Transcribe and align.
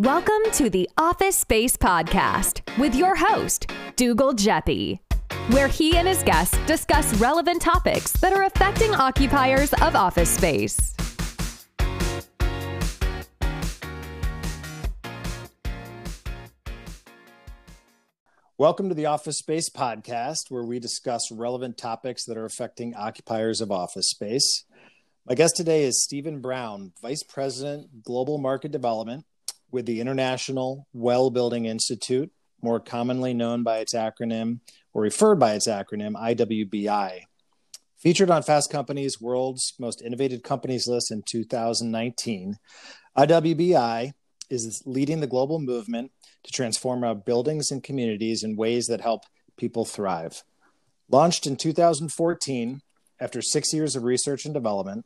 Welcome 0.00 0.52
to 0.52 0.70
the 0.70 0.88
Office 0.96 1.36
Space 1.36 1.76
Podcast 1.76 2.60
with 2.78 2.94
your 2.94 3.16
host, 3.16 3.72
Dougal 3.96 4.32
Jeppy, 4.32 5.00
where 5.48 5.66
he 5.66 5.96
and 5.96 6.06
his 6.06 6.22
guests 6.22 6.56
discuss 6.68 7.12
relevant 7.18 7.60
topics 7.60 8.12
that 8.20 8.32
are 8.32 8.44
affecting 8.44 8.94
occupiers 8.94 9.72
of 9.72 9.96
office 9.96 10.30
space. 10.30 10.94
Welcome 18.56 18.90
to 18.90 18.94
the 18.94 19.06
Office 19.06 19.38
Space 19.38 19.68
Podcast, 19.68 20.42
where 20.48 20.64
we 20.64 20.78
discuss 20.78 21.32
relevant 21.32 21.76
topics 21.76 22.24
that 22.26 22.36
are 22.36 22.46
affecting 22.46 22.94
occupiers 22.94 23.60
of 23.60 23.72
office 23.72 24.10
space. 24.10 24.64
My 25.26 25.34
guest 25.34 25.56
today 25.56 25.82
is 25.82 26.04
Stephen 26.04 26.40
Brown, 26.40 26.92
Vice 27.02 27.24
President, 27.24 28.04
Global 28.04 28.38
Market 28.38 28.70
Development 28.70 29.24
with 29.70 29.86
the 29.86 30.00
International 30.00 30.86
Well 30.92 31.30
Building 31.30 31.66
Institute, 31.66 32.30
more 32.62 32.80
commonly 32.80 33.34
known 33.34 33.62
by 33.62 33.78
its 33.78 33.94
acronym 33.94 34.60
or 34.92 35.02
referred 35.02 35.38
by 35.38 35.54
its 35.54 35.68
acronym 35.68 36.14
IWBI. 36.14 37.20
Featured 37.98 38.30
on 38.30 38.42
Fast 38.42 38.70
Company's 38.70 39.20
World's 39.20 39.74
Most 39.78 40.02
Innovative 40.02 40.42
Companies 40.42 40.86
list 40.86 41.10
in 41.10 41.22
2019, 41.22 42.56
IWBI 43.16 44.12
is 44.50 44.82
leading 44.86 45.20
the 45.20 45.26
global 45.26 45.58
movement 45.58 46.12
to 46.44 46.52
transform 46.52 47.04
our 47.04 47.14
buildings 47.14 47.70
and 47.70 47.82
communities 47.82 48.42
in 48.42 48.56
ways 48.56 48.86
that 48.86 49.00
help 49.00 49.22
people 49.56 49.84
thrive. 49.84 50.44
Launched 51.10 51.46
in 51.46 51.56
2014, 51.56 52.82
after 53.20 53.42
six 53.42 53.72
years 53.72 53.96
of 53.96 54.04
research 54.04 54.44
and 54.44 54.54
development, 54.54 55.04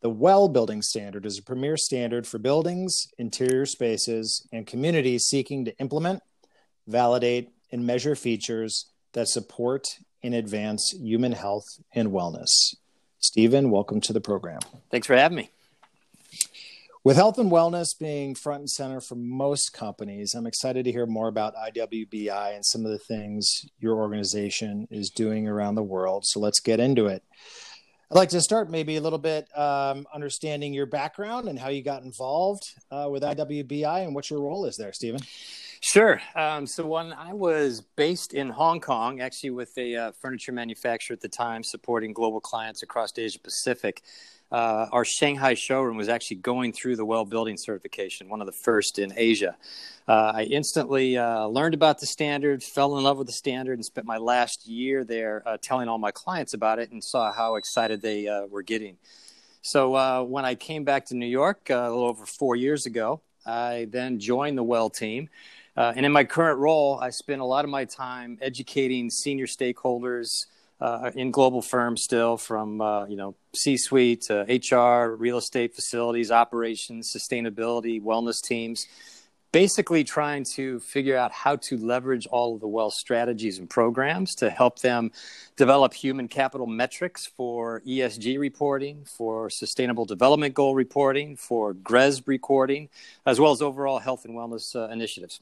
the 0.00 0.10
WELL 0.10 0.48
Building 0.48 0.80
Standard 0.80 1.26
is 1.26 1.38
a 1.38 1.42
premier 1.42 1.76
standard 1.76 2.26
for 2.26 2.38
buildings, 2.38 3.08
interior 3.18 3.66
spaces, 3.66 4.46
and 4.52 4.66
communities 4.66 5.24
seeking 5.24 5.64
to 5.64 5.76
implement, 5.78 6.22
validate, 6.86 7.50
and 7.72 7.84
measure 7.84 8.14
features 8.14 8.86
that 9.12 9.28
support 9.28 9.98
and 10.22 10.34
advance 10.34 10.92
human 10.92 11.32
health 11.32 11.66
and 11.94 12.10
wellness. 12.10 12.76
Stephen, 13.18 13.70
welcome 13.70 14.00
to 14.00 14.12
the 14.12 14.20
program. 14.20 14.60
Thanks 14.90 15.06
for 15.06 15.16
having 15.16 15.36
me. 15.36 15.50
With 17.02 17.16
health 17.16 17.38
and 17.38 17.50
wellness 17.50 17.98
being 17.98 18.34
front 18.34 18.60
and 18.60 18.70
center 18.70 19.00
for 19.00 19.14
most 19.16 19.72
companies, 19.72 20.34
I'm 20.34 20.46
excited 20.46 20.84
to 20.84 20.92
hear 20.92 21.06
more 21.06 21.28
about 21.28 21.54
IWBI 21.56 22.54
and 22.54 22.64
some 22.64 22.84
of 22.84 22.92
the 22.92 22.98
things 22.98 23.66
your 23.80 23.96
organization 23.96 24.86
is 24.90 25.10
doing 25.10 25.48
around 25.48 25.74
the 25.74 25.82
world. 25.82 26.24
So 26.26 26.38
let's 26.38 26.60
get 26.60 26.80
into 26.80 27.06
it. 27.06 27.24
I'd 28.10 28.16
like 28.16 28.30
to 28.30 28.40
start 28.40 28.70
maybe 28.70 28.96
a 28.96 29.02
little 29.02 29.18
bit 29.18 29.46
um, 29.54 30.06
understanding 30.14 30.72
your 30.72 30.86
background 30.86 31.46
and 31.46 31.58
how 31.58 31.68
you 31.68 31.82
got 31.82 32.04
involved 32.04 32.64
uh, 32.90 33.06
with 33.10 33.22
IWBI 33.22 34.02
and 34.02 34.14
what 34.14 34.30
your 34.30 34.40
role 34.40 34.64
is 34.64 34.76
there, 34.78 34.94
Stephen. 34.94 35.20
Sure. 35.80 36.18
Um, 36.34 36.66
so 36.66 36.86
when 36.86 37.12
I 37.12 37.34
was 37.34 37.82
based 37.96 38.32
in 38.32 38.48
Hong 38.48 38.80
Kong, 38.80 39.20
actually 39.20 39.50
with 39.50 39.76
a 39.76 39.94
uh, 39.94 40.12
furniture 40.12 40.52
manufacturer 40.52 41.14
at 41.14 41.20
the 41.20 41.28
time, 41.28 41.62
supporting 41.62 42.14
global 42.14 42.40
clients 42.40 42.82
across 42.82 43.12
Asia 43.18 43.38
Pacific, 43.40 44.02
uh, 44.50 44.86
our 44.92 45.04
Shanghai 45.04 45.54
showroom 45.54 45.96
was 45.96 46.08
actually 46.08 46.38
going 46.38 46.72
through 46.72 46.96
the 46.96 47.04
well 47.04 47.24
building 47.24 47.56
certification, 47.58 48.28
one 48.28 48.40
of 48.40 48.46
the 48.46 48.52
first 48.52 48.98
in 48.98 49.12
Asia. 49.16 49.56
Uh, 50.06 50.32
I 50.36 50.42
instantly 50.44 51.18
uh, 51.18 51.46
learned 51.46 51.74
about 51.74 52.00
the 52.00 52.06
standard, 52.06 52.62
fell 52.62 52.96
in 52.96 53.04
love 53.04 53.18
with 53.18 53.26
the 53.26 53.32
standard, 53.32 53.74
and 53.74 53.84
spent 53.84 54.06
my 54.06 54.16
last 54.16 54.66
year 54.66 55.04
there 55.04 55.42
uh, 55.44 55.58
telling 55.60 55.88
all 55.88 55.98
my 55.98 56.12
clients 56.12 56.54
about 56.54 56.78
it 56.78 56.90
and 56.90 57.04
saw 57.04 57.30
how 57.30 57.56
excited 57.56 58.00
they 58.00 58.26
uh, 58.26 58.46
were 58.46 58.62
getting. 58.62 58.96
So 59.60 59.94
uh, 59.94 60.22
when 60.22 60.46
I 60.46 60.54
came 60.54 60.84
back 60.84 61.06
to 61.06 61.14
New 61.14 61.26
York 61.26 61.68
a 61.68 61.90
little 61.90 62.04
over 62.04 62.24
four 62.24 62.56
years 62.56 62.86
ago, 62.86 63.20
I 63.44 63.86
then 63.90 64.18
joined 64.18 64.56
the 64.56 64.62
Well 64.62 64.88
team. 64.88 65.28
and 65.76 66.06
in 66.06 66.12
my 66.12 66.24
current 66.24 66.58
role, 66.58 66.98
I 66.98 67.10
spend 67.10 67.42
a 67.42 67.44
lot 67.44 67.64
of 67.64 67.70
my 67.70 67.84
time 67.84 68.38
educating 68.40 69.10
senior 69.10 69.46
stakeholders, 69.46 70.46
uh, 70.80 71.10
in 71.14 71.30
global 71.30 71.62
firms 71.62 72.02
still 72.02 72.36
from 72.36 72.80
uh, 72.80 73.06
you 73.06 73.16
know 73.16 73.34
c-suite 73.54 74.22
to 74.22 74.42
hr 74.72 75.14
real 75.16 75.38
estate 75.38 75.74
facilities 75.74 76.30
operations 76.30 77.12
sustainability 77.12 78.00
wellness 78.02 78.40
teams 78.42 78.86
basically 79.50 80.04
trying 80.04 80.44
to 80.44 80.78
figure 80.80 81.16
out 81.16 81.32
how 81.32 81.56
to 81.56 81.78
leverage 81.78 82.26
all 82.26 82.54
of 82.54 82.60
the 82.60 82.68
well 82.68 82.90
strategies 82.90 83.58
and 83.58 83.68
programs 83.68 84.34
to 84.34 84.50
help 84.50 84.78
them 84.80 85.10
develop 85.56 85.94
human 85.94 86.28
capital 86.28 86.66
metrics 86.66 87.26
for 87.26 87.80
esg 87.86 88.38
reporting 88.38 89.04
for 89.04 89.48
sustainable 89.50 90.04
development 90.04 90.54
goal 90.54 90.74
reporting 90.74 91.34
for 91.34 91.74
GRESB 91.74 92.26
reporting 92.26 92.88
as 93.26 93.40
well 93.40 93.52
as 93.52 93.62
overall 93.62 93.98
health 93.98 94.24
and 94.24 94.34
wellness 94.34 94.76
uh, 94.76 94.92
initiatives 94.92 95.40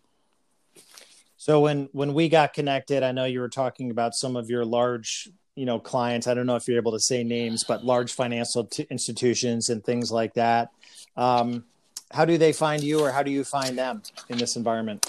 so 1.46 1.60
when 1.60 1.88
when 1.92 2.12
we 2.12 2.28
got 2.28 2.54
connected, 2.54 3.04
I 3.04 3.12
know 3.12 3.24
you 3.24 3.38
were 3.38 3.48
talking 3.48 3.92
about 3.92 4.16
some 4.16 4.34
of 4.34 4.50
your 4.50 4.64
large, 4.64 5.28
you 5.54 5.64
know, 5.64 5.78
clients. 5.78 6.26
I 6.26 6.34
don't 6.34 6.44
know 6.44 6.56
if 6.56 6.66
you're 6.66 6.76
able 6.76 6.90
to 6.90 6.98
say 6.98 7.22
names, 7.22 7.62
but 7.62 7.84
large 7.84 8.12
financial 8.12 8.64
t- 8.64 8.84
institutions 8.90 9.68
and 9.68 9.84
things 9.84 10.10
like 10.10 10.34
that. 10.34 10.72
Um, 11.16 11.64
how 12.10 12.24
do 12.24 12.36
they 12.36 12.52
find 12.52 12.82
you, 12.82 12.98
or 12.98 13.12
how 13.12 13.22
do 13.22 13.30
you 13.30 13.44
find 13.44 13.78
them 13.78 14.02
in 14.28 14.38
this 14.38 14.56
environment? 14.56 15.08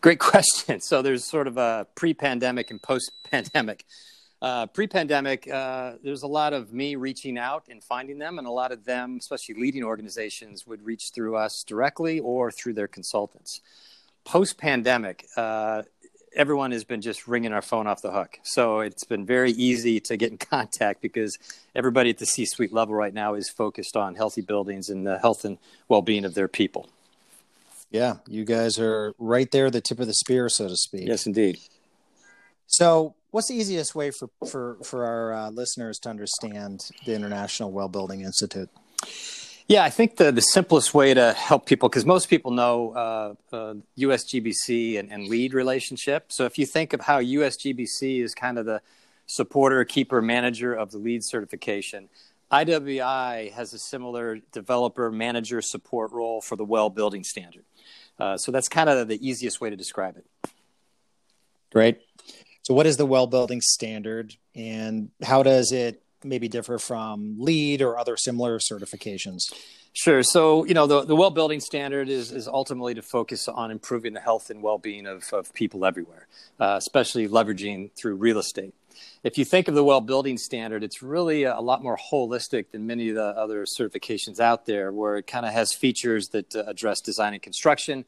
Great 0.00 0.18
question. 0.32 0.80
So 0.80 1.02
there's 1.02 1.22
sort 1.22 1.46
of 1.46 1.56
a 1.56 1.86
pre-pandemic 1.94 2.72
and 2.72 2.82
post-pandemic. 2.82 3.84
Uh, 4.42 4.66
pre-pandemic, 4.66 5.48
uh, 5.48 5.92
there's 6.02 6.24
a 6.24 6.26
lot 6.26 6.52
of 6.52 6.72
me 6.72 6.96
reaching 6.96 7.38
out 7.38 7.62
and 7.70 7.80
finding 7.84 8.18
them, 8.18 8.40
and 8.40 8.48
a 8.48 8.50
lot 8.50 8.72
of 8.72 8.84
them, 8.84 9.18
especially 9.20 9.54
leading 9.54 9.84
organizations, 9.84 10.66
would 10.66 10.84
reach 10.84 11.12
through 11.14 11.36
us 11.36 11.64
directly 11.64 12.18
or 12.18 12.50
through 12.50 12.74
their 12.74 12.88
consultants 12.88 13.60
post 14.26 14.58
pandemic, 14.58 15.26
uh, 15.36 15.82
everyone 16.34 16.72
has 16.72 16.84
been 16.84 17.00
just 17.00 17.26
ringing 17.26 17.52
our 17.52 17.62
phone 17.62 17.86
off 17.86 18.02
the 18.02 18.10
hook. 18.12 18.38
So 18.42 18.80
it's 18.80 19.04
been 19.04 19.24
very 19.24 19.52
easy 19.52 20.00
to 20.00 20.16
get 20.18 20.30
in 20.30 20.38
contact 20.52 21.00
because 21.00 21.38
everybody 21.74 22.10
at 22.10 22.18
the 22.18 22.26
C 22.26 22.44
suite 22.44 22.72
level 22.72 22.94
right 22.94 23.14
now 23.14 23.34
is 23.34 23.48
focused 23.48 23.96
on 23.96 24.16
healthy 24.16 24.42
buildings 24.42 24.90
and 24.90 25.06
the 25.06 25.18
health 25.18 25.46
and 25.46 25.56
well 25.88 26.02
being 26.02 26.26
of 26.26 26.34
their 26.34 26.48
people. 26.48 26.90
Yeah, 27.90 28.16
you 28.26 28.44
guys 28.44 28.78
are 28.78 29.14
right 29.18 29.50
there, 29.50 29.70
the 29.70 29.80
tip 29.80 30.00
of 30.00 30.08
the 30.08 30.14
spear, 30.14 30.48
so 30.48 30.68
to 30.68 30.76
speak. 30.76 31.06
Yes, 31.06 31.24
indeed. 31.24 31.58
So, 32.66 33.14
what's 33.30 33.46
the 33.46 33.54
easiest 33.54 33.94
way 33.94 34.10
for 34.10 34.28
for 34.50 34.76
for 34.82 35.06
our 35.06 35.32
uh, 35.32 35.50
listeners 35.50 36.00
to 36.00 36.10
understand 36.10 36.90
the 37.06 37.14
International 37.14 37.70
Well 37.70 37.88
Building 37.88 38.22
Institute? 38.22 38.68
Yeah, 39.68 39.82
I 39.82 39.90
think 39.90 40.16
the, 40.16 40.30
the 40.30 40.42
simplest 40.42 40.94
way 40.94 41.12
to 41.12 41.32
help 41.32 41.66
people, 41.66 41.88
because 41.88 42.06
most 42.06 42.30
people 42.30 42.52
know 42.52 42.92
uh, 42.92 43.34
uh, 43.54 43.74
USGBC 43.98 44.98
and, 44.98 45.10
and 45.10 45.26
LEED 45.26 45.54
relationship. 45.54 46.30
So 46.30 46.44
if 46.44 46.56
you 46.56 46.66
think 46.66 46.92
of 46.92 47.00
how 47.00 47.20
USGBC 47.20 48.22
is 48.22 48.32
kind 48.32 48.58
of 48.58 48.66
the 48.66 48.80
supporter, 49.26 49.84
keeper, 49.84 50.22
manager 50.22 50.72
of 50.72 50.92
the 50.92 50.98
LEED 50.98 51.24
certification, 51.24 52.08
IWI 52.52 53.52
has 53.52 53.74
a 53.74 53.78
similar 53.78 54.38
developer, 54.52 55.10
manager, 55.10 55.60
support 55.60 56.12
role 56.12 56.40
for 56.40 56.54
the 56.54 56.64
well 56.64 56.88
building 56.88 57.24
standard. 57.24 57.64
Uh, 58.20 58.36
so 58.36 58.52
that's 58.52 58.68
kind 58.68 58.88
of 58.88 59.08
the 59.08 59.26
easiest 59.26 59.60
way 59.60 59.68
to 59.68 59.76
describe 59.76 60.16
it. 60.16 60.26
Great. 61.72 61.98
So, 62.62 62.72
what 62.72 62.86
is 62.86 62.96
the 62.96 63.06
well 63.06 63.26
building 63.26 63.60
standard, 63.60 64.36
and 64.54 65.10
how 65.22 65.42
does 65.42 65.72
it 65.72 66.02
maybe 66.28 66.48
differ 66.48 66.78
from 66.78 67.36
LEED 67.38 67.82
or 67.82 67.98
other 67.98 68.16
similar 68.16 68.58
certifications? 68.58 69.52
Sure. 69.92 70.22
So, 70.22 70.66
you 70.66 70.74
know, 70.74 70.86
the, 70.86 71.06
the 71.06 71.16
well 71.16 71.30
building 71.30 71.58
standard 71.58 72.10
is, 72.10 72.30
is 72.30 72.46
ultimately 72.46 72.92
to 72.94 73.02
focus 73.02 73.48
on 73.48 73.70
improving 73.70 74.12
the 74.12 74.20
health 74.20 74.50
and 74.50 74.62
well 74.62 74.76
being 74.76 75.06
of, 75.06 75.24
of 75.32 75.54
people 75.54 75.86
everywhere, 75.86 76.26
uh, 76.60 76.74
especially 76.76 77.26
leveraging 77.28 77.92
through 77.96 78.16
real 78.16 78.38
estate. 78.38 78.74
If 79.24 79.38
you 79.38 79.46
think 79.46 79.68
of 79.68 79.74
the 79.74 79.82
well 79.82 80.02
building 80.02 80.36
standard, 80.36 80.84
it's 80.84 81.02
really 81.02 81.44
a, 81.44 81.60
lot 81.60 81.82
more 81.82 81.98
holistic 82.12 82.72
than 82.72 82.86
many 82.86 83.08
of 83.08 83.14
the 83.14 83.24
other 83.24 83.64
certifications 83.64 84.38
out 84.38 84.66
there, 84.66 84.92
where 84.92 85.16
it 85.16 85.26
kind 85.26 85.46
of 85.46 85.52
has 85.52 85.72
features 85.72 86.28
that 86.28 86.54
uh, 86.54 86.64
address 86.66 87.00
design 87.00 87.32
and 87.32 87.42
construction, 87.42 88.04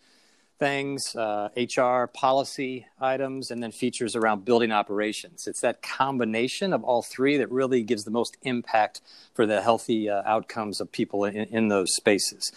things, 0.59 1.15
uh, 1.15 1.49
HR 1.57 2.07
policy 2.07 2.87
items, 3.01 3.51
and 3.51 3.63
then 3.63 3.71
features 3.71 4.17
around 4.17 4.45
building 4.45 4.73
operations. 4.73 5.47
It's 5.47 5.61
that 5.61 5.83
combination 5.83 6.73
of 6.73 6.83
all 6.83 7.03
three 7.03 7.37
that 7.37 7.51
really 7.51 7.83
gives 7.83 8.05
the 8.05 8.11
most 8.11 8.37
impact 8.43 9.01
for 9.35 9.47
the 9.47 9.63
healthy 9.63 10.11
uh, 10.11 10.23
outcomes 10.25 10.81
of 10.81 10.91
people 10.91 11.25
in, 11.25 11.37
in 11.37 11.69
those 11.69 11.95
spaces. 11.95 12.51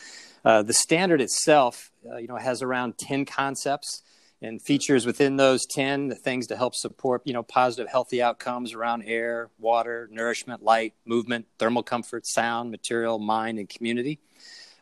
Uh, 0.44 0.64
the 0.64 0.74
standard 0.74 1.22
itself, 1.22 1.92
uh, 2.12 2.18
you 2.18 2.28
know, 2.28 2.38
has 2.38 2.62
around 2.62 2.98
10 2.98 3.26
concepts 3.26 4.02
and 4.42 4.60
features 4.60 5.06
within 5.06 5.38
those 5.38 5.62
10 5.70 6.08
the 6.08 6.16
things 6.16 6.48
to 6.48 6.58
help 6.58 6.74
support, 6.74 7.22
you 7.26 7.34
know, 7.34 7.44
positive, 7.44 7.88
healthy 7.88 8.22
outcomes 8.22 8.74
around 8.74 9.04
air, 9.04 9.50
water, 9.60 10.10
nourishment, 10.12 10.64
light, 10.64 10.96
movement, 11.06 11.46
thermal 11.60 11.84
comfort, 11.84 12.26
sound, 12.26 12.72
material, 12.72 13.20
mind, 13.20 13.60
and 13.60 13.70
community. 13.70 14.20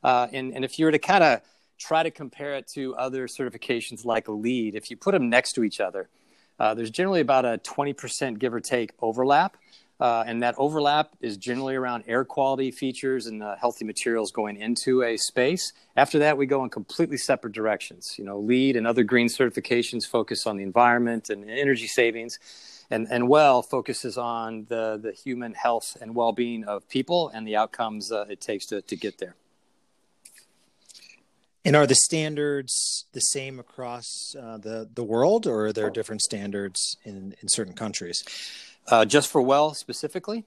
Uh, 0.02 0.28
and, 0.32 0.54
and 0.54 0.64
if 0.64 0.80
you 0.80 0.86
were 0.86 0.92
to 0.92 1.00
kind 1.00 1.24
of 1.24 1.42
try 1.80 2.04
to 2.04 2.12
compare 2.12 2.56
it 2.56 2.68
to 2.68 2.96
other 2.96 3.28
certifications 3.28 4.06
like 4.06 4.28
LEED. 4.28 4.76
If 4.76 4.92
you 4.92 4.98
put 4.98 5.14
them 5.14 5.30
next 5.30 5.54
to 5.54 5.64
each 5.64 5.80
other, 5.80 6.10
uh, 6.60 6.74
there's 6.74 6.92
generally 6.92 7.22
about 7.22 7.46
a 7.46 7.58
20% 7.60 8.38
give 8.38 8.54
or 8.54 8.60
take 8.60 8.92
overlap. 9.02 9.56
Uh, 10.00 10.24
and 10.26 10.42
that 10.44 10.56
overlap 10.58 11.10
is 11.20 11.36
generally 11.36 11.76
around 11.76 12.06
air 12.08 12.24
quality 12.24 12.72
features 12.72 13.28
and 13.28 13.44
uh, 13.44 13.56
healthy 13.58 13.84
materials 13.84 14.32
going 14.32 14.56
into 14.56 15.04
a 15.04 15.18
space. 15.18 15.74
After 15.98 16.20
that, 16.20 16.38
we 16.38 16.46
go 16.46 16.64
in 16.64 16.70
completely 16.70 17.18
separate 17.18 17.52
directions. 17.52 18.16
You 18.18 18.24
know, 18.24 18.40
LEED 18.40 18.78
and 18.78 18.88
other 18.88 19.04
green 19.04 19.28
certifications 19.28 20.08
focus 20.08 20.48
on 20.48 20.56
the 20.56 20.64
environment 20.64 21.30
and 21.30 21.50
energy 21.50 21.88
savings, 21.88 22.40
and 22.90 23.08
and 23.12 23.28
WELL 23.28 23.62
focuses 23.62 24.18
on 24.18 24.68
the 24.70 24.98
the 25.04 25.12
human 25.12 25.54
health 25.54 25.98
and 26.00 26.16
well 26.16 26.32
being 26.32 26.64
of 26.64 26.88
people 26.88 27.28
and 27.34 27.46
the 27.46 27.58
outcomes 27.58 28.10
uh, 28.10 28.26
it 28.30 28.40
takes 28.40 28.66
to 28.68 28.82
to 28.82 28.96
get 28.96 29.18
there. 29.18 29.36
And 31.66 31.76
are 31.76 31.86
the 31.86 31.96
standards 31.96 33.06
the 33.12 33.20
same 33.20 33.60
across 33.60 34.36
uh, 34.40 34.58
the 34.58 34.90
the 34.94 35.04
world, 35.04 35.46
or 35.46 35.68
are 35.68 35.74
there 35.74 35.90
different 35.90 36.22
standards 36.22 36.96
in 37.04 37.36
in 37.42 37.50
certain 37.50 37.74
countries? 37.74 38.24
Uh, 38.88 39.06
just 39.06 39.30
for 39.30 39.42
well 39.42 39.74
specifically? 39.74 40.46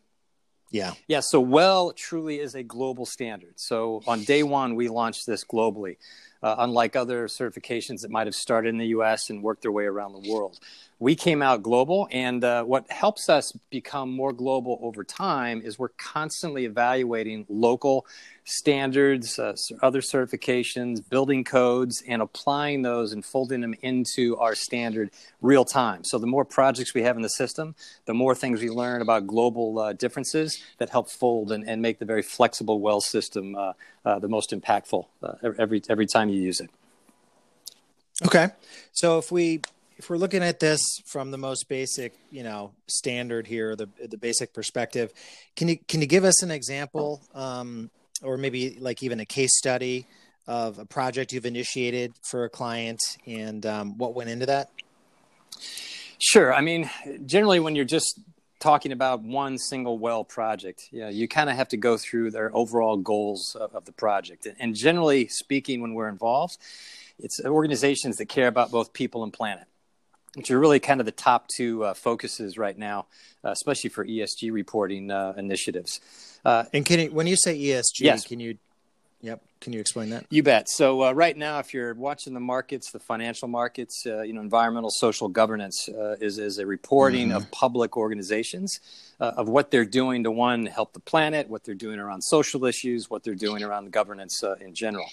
Yeah. 0.70 0.94
Yeah. 1.06 1.20
So 1.20 1.38
well 1.38 1.92
truly 1.92 2.40
is 2.40 2.54
a 2.54 2.62
global 2.62 3.04
standard. 3.04 3.60
So 3.60 4.02
on 4.06 4.24
day 4.24 4.42
one, 4.42 4.74
we 4.74 4.88
launched 4.88 5.26
this 5.26 5.44
globally, 5.44 5.98
uh, 6.42 6.56
unlike 6.58 6.96
other 6.96 7.28
certifications 7.28 8.00
that 8.00 8.10
might 8.10 8.26
have 8.26 8.34
started 8.34 8.70
in 8.70 8.78
the 8.78 8.86
US 8.86 9.28
and 9.28 9.42
worked 9.42 9.62
their 9.62 9.70
way 9.70 9.84
around 9.84 10.12
the 10.14 10.32
world 10.32 10.58
we 11.02 11.16
came 11.16 11.42
out 11.42 11.64
global 11.64 12.06
and 12.12 12.44
uh, 12.44 12.62
what 12.62 12.88
helps 12.88 13.28
us 13.28 13.50
become 13.70 14.08
more 14.08 14.32
global 14.32 14.78
over 14.82 15.02
time 15.02 15.60
is 15.60 15.76
we're 15.76 15.88
constantly 15.88 16.64
evaluating 16.64 17.44
local 17.48 18.06
standards 18.44 19.36
uh, 19.36 19.52
other 19.82 20.00
certifications 20.00 21.00
building 21.10 21.42
codes 21.42 22.04
and 22.06 22.22
applying 22.22 22.82
those 22.82 23.12
and 23.12 23.24
folding 23.24 23.60
them 23.60 23.74
into 23.82 24.36
our 24.36 24.54
standard 24.54 25.10
real 25.40 25.64
time. 25.64 26.04
So 26.04 26.20
the 26.20 26.28
more 26.28 26.44
projects 26.44 26.94
we 26.94 27.02
have 27.02 27.16
in 27.16 27.22
the 27.22 27.30
system 27.30 27.74
the 28.04 28.14
more 28.14 28.32
things 28.32 28.60
we 28.60 28.70
learn 28.70 29.02
about 29.02 29.26
global 29.26 29.80
uh, 29.80 29.94
differences 29.94 30.62
that 30.78 30.90
help 30.90 31.10
fold 31.10 31.50
and, 31.50 31.68
and, 31.68 31.82
make 31.82 31.98
the 31.98 32.04
very 32.04 32.22
flexible 32.22 32.78
well 32.78 33.00
system 33.00 33.56
uh, 33.56 33.72
uh, 34.04 34.20
the 34.20 34.28
most 34.28 34.52
impactful 34.52 35.04
uh, 35.24 35.32
every 35.58 35.82
every 35.88 36.06
time 36.06 36.28
you 36.28 36.40
use 36.40 36.60
it. 36.60 36.70
Okay. 38.24 38.50
So 38.92 39.18
if 39.18 39.32
we 39.32 39.62
if 40.02 40.10
we're 40.10 40.16
looking 40.16 40.42
at 40.42 40.58
this 40.58 40.80
from 41.06 41.30
the 41.30 41.38
most 41.38 41.68
basic, 41.68 42.12
you 42.32 42.42
know, 42.42 42.72
standard 42.88 43.46
here, 43.46 43.76
the 43.76 43.88
the 44.08 44.16
basic 44.16 44.52
perspective, 44.52 45.12
can 45.54 45.68
you 45.68 45.78
can 45.86 46.00
you 46.00 46.08
give 46.08 46.24
us 46.24 46.42
an 46.42 46.50
example, 46.50 47.22
um, 47.34 47.88
or 48.20 48.36
maybe 48.36 48.76
like 48.80 49.04
even 49.04 49.20
a 49.20 49.24
case 49.24 49.56
study 49.56 50.08
of 50.48 50.80
a 50.80 50.84
project 50.84 51.32
you've 51.32 51.46
initiated 51.46 52.12
for 52.28 52.42
a 52.42 52.48
client 52.48 53.00
and 53.28 53.64
um, 53.64 53.96
what 53.96 54.12
went 54.12 54.28
into 54.28 54.44
that? 54.44 54.70
Sure. 56.18 56.52
I 56.52 56.62
mean, 56.62 56.90
generally, 57.24 57.60
when 57.60 57.76
you're 57.76 57.84
just 57.84 58.18
talking 58.58 58.90
about 58.90 59.22
one 59.22 59.56
single 59.56 59.98
well 59.98 60.24
project, 60.24 60.88
yeah, 60.90 61.10
you 61.10 61.28
kind 61.28 61.48
of 61.48 61.54
have 61.54 61.68
to 61.68 61.76
go 61.76 61.96
through 61.96 62.32
their 62.32 62.50
overall 62.56 62.96
goals 62.96 63.56
of, 63.60 63.72
of 63.76 63.84
the 63.84 63.92
project. 63.92 64.48
And 64.58 64.74
generally 64.74 65.28
speaking, 65.28 65.80
when 65.80 65.94
we're 65.94 66.08
involved, 66.08 66.58
it's 67.20 67.40
organizations 67.44 68.16
that 68.16 68.26
care 68.26 68.48
about 68.48 68.72
both 68.72 68.92
people 68.92 69.22
and 69.22 69.32
planet 69.32 69.68
which 70.34 70.50
are 70.50 70.58
really 70.58 70.80
kind 70.80 71.00
of 71.00 71.06
the 71.06 71.12
top 71.12 71.48
two 71.48 71.84
uh, 71.84 71.94
focuses 71.94 72.56
right 72.56 72.76
now, 72.76 73.06
uh, 73.44 73.50
especially 73.50 73.90
for 73.90 74.04
ESG 74.04 74.52
reporting 74.52 75.10
uh, 75.10 75.34
initiatives. 75.36 76.00
Uh, 76.44 76.64
and 76.72 76.84
can 76.86 77.00
you, 77.00 77.10
when 77.10 77.26
you 77.26 77.36
say 77.36 77.56
ESG, 77.58 78.00
yes. 78.00 78.26
can 78.26 78.40
you, 78.40 78.56
yep, 79.20 79.42
can 79.60 79.72
you 79.72 79.80
explain 79.80 80.10
that? 80.10 80.24
You 80.30 80.42
bet. 80.42 80.68
So 80.70 81.04
uh, 81.04 81.12
right 81.12 81.36
now, 81.36 81.58
if 81.58 81.74
you're 81.74 81.94
watching 81.94 82.32
the 82.32 82.40
markets, 82.40 82.90
the 82.92 82.98
financial 82.98 83.46
markets, 83.46 84.04
uh, 84.06 84.22
you 84.22 84.32
know, 84.32 84.40
environmental 84.40 84.90
social 84.90 85.28
governance 85.28 85.88
is 86.20 86.38
is 86.38 86.58
a 86.58 86.66
reporting 86.66 87.28
mm-hmm. 87.28 87.36
of 87.36 87.50
public 87.50 87.96
organizations 87.96 88.80
of 89.20 89.48
what 89.48 89.70
they're 89.70 89.84
doing 89.84 90.24
to 90.24 90.32
one 90.32 90.66
help 90.66 90.94
the 90.94 91.00
planet, 91.00 91.48
what 91.48 91.62
they're 91.62 91.76
doing 91.76 92.00
around 92.00 92.22
social 92.22 92.64
issues, 92.64 93.08
what 93.08 93.22
they're 93.22 93.36
doing 93.36 93.62
around 93.62 93.84
the 93.84 93.90
governance 93.90 94.42
in 94.60 94.74
general 94.74 95.06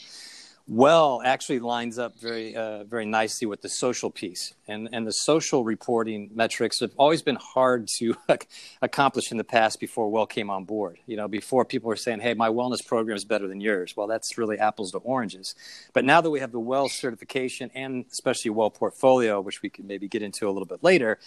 well 0.69 1.19
actually 1.25 1.57
lines 1.57 1.97
up 1.97 2.15
very 2.19 2.55
uh, 2.55 2.83
very 2.83 3.05
nicely 3.05 3.47
with 3.47 3.61
the 3.61 3.69
social 3.69 4.11
piece. 4.11 4.53
And 4.67 4.87
and 4.91 5.05
the 5.05 5.11
social 5.11 5.63
reporting 5.63 6.29
metrics 6.33 6.79
have 6.81 6.91
always 6.95 7.23
been 7.23 7.37
hard 7.37 7.87
to 7.97 8.15
accomplish 8.81 9.31
in 9.31 9.37
the 9.37 9.43
past 9.43 9.79
before 9.79 10.09
well 10.09 10.27
came 10.27 10.51
on 10.51 10.65
board. 10.65 10.99
You 11.07 11.17
know 11.17 11.27
before 11.27 11.65
people 11.65 11.87
were 11.87 11.95
saying 11.95 12.19
hey 12.19 12.35
my 12.35 12.49
wellness 12.49 12.85
program 12.85 13.17
is 13.17 13.25
better 13.25 13.47
than 13.47 13.59
yours. 13.59 13.95
Well 13.97 14.05
that's 14.05 14.37
really 14.37 14.59
apples 14.59 14.91
to 14.91 14.99
oranges. 14.99 15.55
But 15.93 16.05
now 16.05 16.21
that 16.21 16.29
we 16.29 16.39
have 16.39 16.51
the 16.51 16.59
well 16.59 16.87
certification 16.87 17.71
and 17.73 18.05
especially 18.11 18.51
well 18.51 18.69
portfolio 18.69 19.41
which 19.41 19.63
we 19.63 19.69
could 19.69 19.85
maybe 19.85 20.07
get 20.07 20.21
into 20.21 20.47
a 20.47 20.51
little 20.51 20.67
bit 20.67 20.83
later 20.83 21.17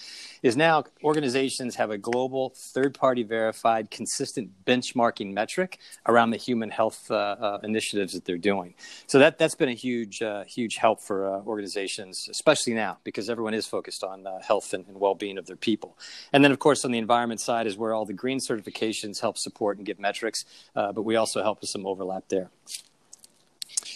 is 0.44 0.56
now 0.56 0.84
organizations 1.02 1.74
have 1.74 1.90
a 1.90 1.98
global 1.98 2.54
third 2.56 2.94
party 2.94 3.24
verified 3.24 3.90
consistent 3.90 4.50
benchmarking 4.64 5.32
metric 5.32 5.80
around 6.06 6.30
the 6.30 6.36
human 6.36 6.70
health 6.70 7.10
uh, 7.10 7.14
uh, 7.14 7.58
initiatives 7.64 8.12
that 8.12 8.24
they're 8.24 8.38
doing. 8.38 8.74
So 9.08 9.18
that 9.18 9.31
that 9.32 9.38
that's 9.38 9.54
been 9.54 9.70
a 9.70 9.74
huge 9.74 10.20
uh, 10.20 10.44
huge 10.44 10.76
help 10.76 11.00
for 11.00 11.26
uh, 11.26 11.40
organizations, 11.44 12.28
especially 12.30 12.74
now 12.74 12.98
because 13.02 13.30
everyone 13.30 13.54
is 13.54 13.66
focused 13.66 14.04
on 14.04 14.26
uh, 14.26 14.40
health 14.40 14.74
and, 14.74 14.86
and 14.86 15.00
well 15.00 15.14
being 15.14 15.38
of 15.38 15.46
their 15.46 15.56
people. 15.56 15.96
And 16.32 16.44
then, 16.44 16.52
of 16.52 16.58
course, 16.58 16.84
on 16.84 16.92
the 16.92 16.98
environment 16.98 17.40
side 17.40 17.66
is 17.66 17.76
where 17.76 17.94
all 17.94 18.04
the 18.04 18.12
green 18.12 18.40
certifications 18.40 19.20
help 19.20 19.38
support 19.38 19.78
and 19.78 19.86
give 19.86 19.98
metrics, 19.98 20.44
uh, 20.76 20.92
but 20.92 21.02
we 21.02 21.16
also 21.16 21.42
help 21.42 21.62
with 21.62 21.70
some 21.70 21.86
overlap 21.86 22.24
there. 22.28 22.50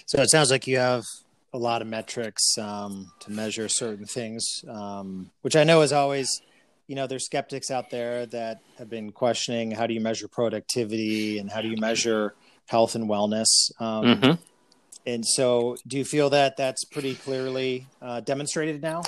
So 0.06 0.23
it 0.23 0.31
sounds 0.31 0.50
like 0.50 0.67
you 0.67 0.79
have 0.79 1.05
a 1.53 1.59
lot 1.59 1.83
of 1.83 1.88
metrics 1.88 2.56
um, 2.59 3.12
to 3.21 3.31
measure 3.31 3.69
certain 3.69 4.06
things, 4.06 4.65
um, 4.69 5.31
which 5.43 5.55
I 5.55 5.65
know 5.65 5.83
is 5.83 5.93
always 5.93 6.41
you 6.87 6.94
know 6.94 7.06
there's 7.06 7.27
skeptics 7.27 7.71
out 7.71 7.91
there 7.91 8.25
that 8.27 8.61
have 8.79 8.88
been 8.88 9.12
questioning 9.12 9.73
how 9.73 9.87
do 9.87 9.93
you 9.93 10.00
measure 10.00 10.29
productivity 10.29 11.38
and 11.38 11.50
how 11.50 11.61
do 11.61 11.69
you 11.69 11.77
measure 11.77 12.35
health 12.67 12.94
and 12.94 13.11
wellness 13.11 13.49
um, 13.81 14.05
mm-hmm. 14.05 14.33
And 15.06 15.25
so, 15.25 15.76
do 15.87 15.97
you 15.97 16.05
feel 16.05 16.31
that 16.31 16.56
that's 16.56 16.85
pretty 16.85 17.14
clearly 17.14 17.87
uh, 18.03 18.20
demonstrated 18.20 18.82
now? 18.82 19.03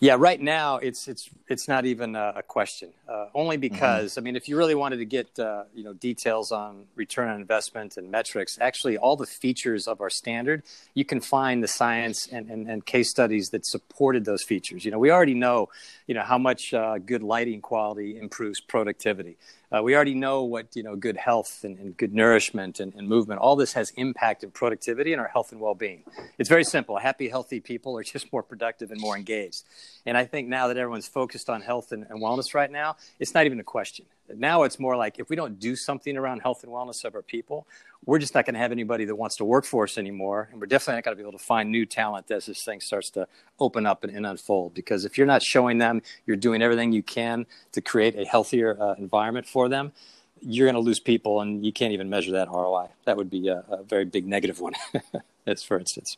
Yeah, 0.00 0.16
right 0.18 0.40
now 0.40 0.78
it's 0.78 1.06
it's 1.06 1.30
it's 1.48 1.68
not 1.68 1.86
even 1.86 2.16
a, 2.16 2.34
a 2.36 2.42
question. 2.42 2.90
Uh, 3.08 3.26
only 3.34 3.56
mm-hmm. 3.56 3.74
because 3.74 4.12
mm-hmm. 4.12 4.20
I 4.20 4.22
mean, 4.22 4.36
if 4.36 4.48
you 4.48 4.56
really 4.56 4.74
wanted 4.74 4.96
to 4.96 5.04
get 5.04 5.38
uh, 5.38 5.64
you 5.74 5.84
know 5.84 5.92
details 5.92 6.50
on 6.50 6.84
return 6.96 7.28
on 7.28 7.40
investment 7.40 7.96
and 7.96 8.10
metrics, 8.10 8.58
actually 8.60 8.98
all 8.98 9.16
the 9.16 9.26
features 9.26 9.86
of 9.86 10.00
our 10.00 10.10
standard, 10.10 10.62
you 10.94 11.04
can 11.04 11.20
find 11.20 11.62
the 11.62 11.68
science 11.68 12.26
and, 12.26 12.50
and, 12.50 12.68
and 12.68 12.84
case 12.84 13.08
studies 13.08 13.50
that 13.50 13.64
supported 13.64 14.24
those 14.24 14.42
features. 14.42 14.84
You 14.84 14.90
know, 14.90 14.98
we 14.98 15.10
already 15.10 15.34
know 15.34 15.68
you 16.06 16.14
know 16.14 16.22
how 16.22 16.38
much 16.38 16.74
uh, 16.74 16.98
good 16.98 17.22
lighting 17.22 17.60
quality 17.60 18.18
improves 18.18 18.60
productivity. 18.60 19.36
Uh, 19.74 19.82
we 19.82 19.96
already 19.96 20.14
know 20.14 20.44
what 20.44 20.76
you 20.76 20.84
know 20.84 20.94
good 20.94 21.16
health 21.16 21.64
and, 21.64 21.78
and 21.78 21.96
good 21.96 22.14
nourishment 22.14 22.78
and, 22.78 22.94
and, 22.94 23.08
movement 23.08 23.40
all 23.40 23.56
this 23.56 23.72
has 23.72 23.90
impact 23.96 24.44
in 24.44 24.50
productivity 24.50 25.12
and 25.12 25.20
our 25.20 25.26
health 25.26 25.50
and 25.50 25.60
well-being. 25.60 26.04
It's 26.38 26.48
very 26.48 26.62
simple. 26.62 26.96
Happy 26.96 27.28
healthy 27.28 27.58
people 27.58 27.98
are 27.98 28.02
just 28.14 28.32
more 28.32 28.42
productive 28.42 28.92
and 28.92 29.00
more 29.00 29.16
engaged. 29.16 29.64
And 30.06 30.16
i 30.16 30.24
think 30.26 30.48
now 30.48 30.68
that 30.68 30.76
everyone's 30.76 31.08
focused 31.08 31.50
on 31.50 31.60
health 31.60 31.90
and, 31.90 32.06
and 32.08 32.22
wellness 32.22 32.54
right 32.54 32.70
now 32.70 32.96
it's 33.18 33.34
not 33.34 33.46
even 33.46 33.58
a 33.58 33.64
question 33.64 34.06
now 34.36 34.62
it's 34.62 34.78
more 34.78 34.96
like 34.96 35.18
if 35.18 35.28
we 35.28 35.36
don't 35.36 35.58
do 35.58 35.76
something 35.76 36.16
around 36.16 36.40
health 36.40 36.62
and 36.62 36.72
wellness 36.72 37.04
of 37.04 37.14
our 37.14 37.22
people 37.22 37.66
we're 38.06 38.18
just 38.18 38.34
not 38.34 38.44
going 38.44 38.54
to 38.54 38.60
have 38.60 38.72
anybody 38.72 39.04
that 39.04 39.16
wants 39.16 39.36
to 39.36 39.44
work 39.44 39.64
for 39.64 39.84
us 39.84 39.96
anymore. 39.96 40.48
And 40.52 40.60
we're 40.60 40.66
definitely 40.66 40.96
not 40.98 41.04
going 41.04 41.16
to 41.16 41.22
be 41.22 41.28
able 41.28 41.38
to 41.38 41.44
find 41.44 41.70
new 41.70 41.86
talent 41.86 42.30
as 42.30 42.46
this 42.46 42.64
thing 42.64 42.80
starts 42.80 43.10
to 43.10 43.26
open 43.58 43.86
up 43.86 44.04
and, 44.04 44.14
and 44.14 44.26
unfold. 44.26 44.74
Because 44.74 45.04
if 45.04 45.16
you're 45.16 45.26
not 45.26 45.42
showing 45.42 45.78
them 45.78 46.02
you're 46.26 46.36
doing 46.36 46.62
everything 46.62 46.92
you 46.92 47.02
can 47.02 47.46
to 47.72 47.80
create 47.80 48.16
a 48.16 48.24
healthier 48.24 48.80
uh, 48.80 48.94
environment 48.94 49.46
for 49.46 49.68
them, 49.68 49.92
you're 50.40 50.66
going 50.66 50.74
to 50.74 50.80
lose 50.80 51.00
people 51.00 51.40
and 51.40 51.64
you 51.64 51.72
can't 51.72 51.92
even 51.92 52.10
measure 52.10 52.32
that 52.32 52.48
ROI. 52.48 52.88
That 53.06 53.16
would 53.16 53.30
be 53.30 53.48
a, 53.48 53.64
a 53.68 53.82
very 53.82 54.04
big 54.04 54.26
negative 54.26 54.60
one, 54.60 54.74
as 55.46 55.62
for 55.62 55.78
instance. 55.78 56.16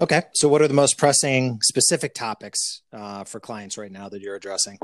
Okay. 0.00 0.22
So, 0.34 0.48
what 0.48 0.60
are 0.60 0.68
the 0.68 0.74
most 0.74 0.98
pressing 0.98 1.60
specific 1.62 2.12
topics 2.12 2.82
uh, 2.92 3.24
for 3.24 3.40
clients 3.40 3.78
right 3.78 3.92
now 3.92 4.08
that 4.08 4.20
you're 4.20 4.34
addressing? 4.34 4.78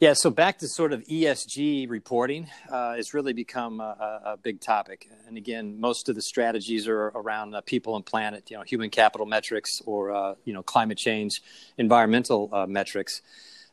Yeah, 0.00 0.14
so 0.14 0.30
back 0.30 0.56
to 0.60 0.66
sort 0.66 0.94
of 0.94 1.02
ESG 1.02 1.90
reporting, 1.90 2.48
uh, 2.72 2.94
it's 2.96 3.12
really 3.12 3.34
become 3.34 3.80
a, 3.80 4.22
a, 4.24 4.36
big 4.38 4.58
topic. 4.58 5.06
And 5.28 5.36
again, 5.36 5.78
most 5.78 6.08
of 6.08 6.14
the 6.14 6.22
strategies 6.22 6.88
are 6.88 7.08
around 7.08 7.54
uh, 7.54 7.60
people 7.60 7.96
and 7.96 8.06
planet, 8.06 8.50
you 8.50 8.56
know, 8.56 8.62
human 8.62 8.88
capital 8.88 9.26
metrics 9.26 9.82
or 9.84 10.10
uh, 10.10 10.36
you 10.46 10.54
know 10.54 10.62
climate 10.62 10.96
change, 10.96 11.42
environmental 11.76 12.48
uh, 12.50 12.66
metrics. 12.66 13.20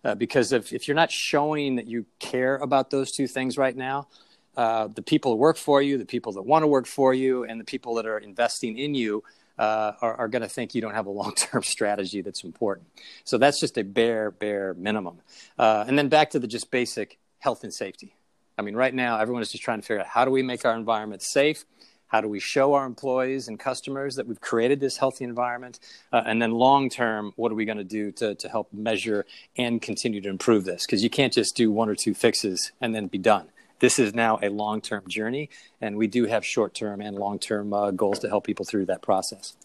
Uh, 0.04 0.16
because 0.16 0.52
if 0.52 0.74
if 0.74 0.86
you're 0.86 0.96
not 0.96 1.14
showing 1.14 1.78
that 1.78 1.88
you 1.88 2.06
care 2.20 2.58
about 2.58 2.90
those 2.90 3.14
two 3.14 3.26
things 3.28 3.58
right 3.58 3.78
now, 3.78 4.10
uh, 4.58 4.88
the 4.88 5.02
people 5.02 5.32
who 5.32 5.38
work 5.38 5.56
for 5.56 5.82
you, 5.82 5.98
the 5.98 6.06
people 6.06 6.34
that 6.34 6.42
want 6.42 6.62
to 6.62 6.68
work 6.68 6.88
for 6.88 7.14
you, 7.14 7.46
and 7.46 7.58
the 7.58 7.64
people 7.64 7.96
that 7.96 8.06
are 8.06 8.18
investing 8.18 8.78
in 8.78 8.94
you 8.94 9.24
uh, 9.58 9.94
are, 10.02 10.16
are 10.16 10.28
going 10.28 10.42
to 10.42 10.50
think 10.50 10.76
you 10.76 10.82
don't 10.82 10.94
have 10.94 11.08
a 11.08 11.12
long 11.12 11.34
term 11.36 11.64
strategy 11.76 12.22
that's 12.22 12.44
important. 12.44 12.88
So 13.24 13.38
that's 13.38 13.60
just 13.60 13.78
a 13.78 13.84
bare, 13.84 14.32
bare 14.32 14.74
minimum. 14.76 15.20
Uh, 15.58 15.86
and 15.88 15.98
then 15.98 16.10
back 16.10 16.32
to 16.32 16.40
the 16.40 16.48
just 16.48 16.72
basic 16.72 17.18
health 17.40 17.64
and 17.64 17.74
safety. 17.74 18.16
I 18.58 18.64
mean, 18.64 18.76
right 18.76 18.94
now, 18.94 19.20
everyone 19.20 19.44
is 19.44 19.52
just 19.52 19.64
trying 19.64 19.82
to 19.82 19.86
figure 19.86 20.02
out 20.02 20.08
how 20.08 20.26
do 20.26 20.32
we 20.32 20.42
make 20.42 20.66
our 20.66 20.76
environment 20.76 21.22
safe, 21.22 21.66
How 22.08 22.22
do 22.22 22.28
we 22.28 22.40
show 22.40 22.74
our 22.74 22.86
employees 22.86 23.48
and 23.48 23.60
customers 23.60 24.16
that 24.16 24.28
we've 24.28 24.40
created 24.40 24.80
this 24.80 24.98
healthy 24.98 25.26
environment? 25.26 25.80
Uh, 26.12 26.24
and 26.26 26.42
then 26.42 26.52
long 26.52 26.90
term, 26.90 27.34
what 27.36 27.52
are 27.52 27.56
we 27.56 27.66
going 27.66 27.78
to 27.78 27.84
do 27.84 28.12
to, 28.14 28.34
to 28.36 28.50
help 28.50 28.72
measure 28.74 29.26
and 29.58 29.82
continue 29.82 30.22
to 30.22 30.30
improve 30.30 30.64
this? 30.66 30.86
Because 30.86 31.04
you 31.04 31.10
can't 31.10 31.34
just 31.34 31.56
do 31.56 31.72
one 31.72 31.90
or 31.90 31.96
two 31.96 32.14
fixes 32.14 32.72
and 32.82 32.96
then 32.96 33.08
be 33.08 33.18
done. 33.18 33.50
This 33.80 34.00
is 34.00 34.14
now 34.14 34.40
a 34.42 34.50
long 34.50 34.82
term 34.82 35.04
journey, 35.08 35.50
and 35.82 35.98
we 35.98 36.08
do 36.08 36.26
have 36.26 36.46
short 36.46 36.74
term 36.74 37.02
and 37.02 37.16
long 37.16 37.40
term 37.40 37.74
uh, 37.74 37.92
goals 37.92 38.20
to 38.20 38.30
help 38.30 38.46
people 38.46 38.66
through 38.66 38.86
that 38.88 39.02
process. 39.02 39.56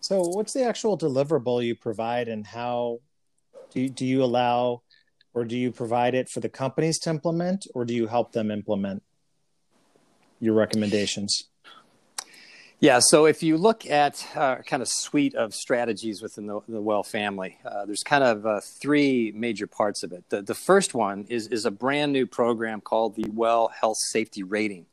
So, 0.00 0.22
what's 0.22 0.52
the 0.52 0.64
actual 0.64 0.96
deliverable 0.96 1.64
you 1.64 1.74
provide, 1.74 2.28
and 2.28 2.46
how 2.46 3.00
do 3.72 3.82
you, 3.82 3.90
do 3.90 4.06
you 4.06 4.22
allow 4.22 4.82
or 5.34 5.44
do 5.44 5.56
you 5.56 5.72
provide 5.72 6.14
it 6.14 6.28
for 6.28 6.40
the 6.40 6.48
companies 6.48 6.98
to 7.00 7.10
implement, 7.10 7.66
or 7.74 7.84
do 7.84 7.92
you 7.92 8.06
help 8.06 8.32
them 8.32 8.50
implement 8.50 9.02
your 10.38 10.54
recommendations? 10.54 11.48
Yeah, 12.84 12.98
so 12.98 13.24
if 13.24 13.42
you 13.42 13.56
look 13.56 13.86
at 13.86 14.26
uh, 14.36 14.56
kind 14.56 14.82
of 14.82 14.88
suite 14.90 15.34
of 15.34 15.54
strategies 15.54 16.20
within 16.20 16.46
the, 16.46 16.60
the 16.68 16.82
Well 16.82 17.02
family, 17.02 17.56
uh, 17.64 17.86
there's 17.86 18.02
kind 18.02 18.22
of 18.22 18.44
uh, 18.44 18.60
three 18.60 19.32
major 19.34 19.66
parts 19.66 20.02
of 20.02 20.12
it. 20.12 20.28
The, 20.28 20.42
the 20.42 20.54
first 20.54 20.92
one 20.92 21.24
is, 21.30 21.46
is 21.46 21.64
a 21.64 21.70
brand 21.70 22.12
new 22.12 22.26
program 22.26 22.82
called 22.82 23.16
the 23.16 23.24
Well 23.32 23.68
Health 23.68 23.96
Safety 23.96 24.42
Rating. 24.42 24.84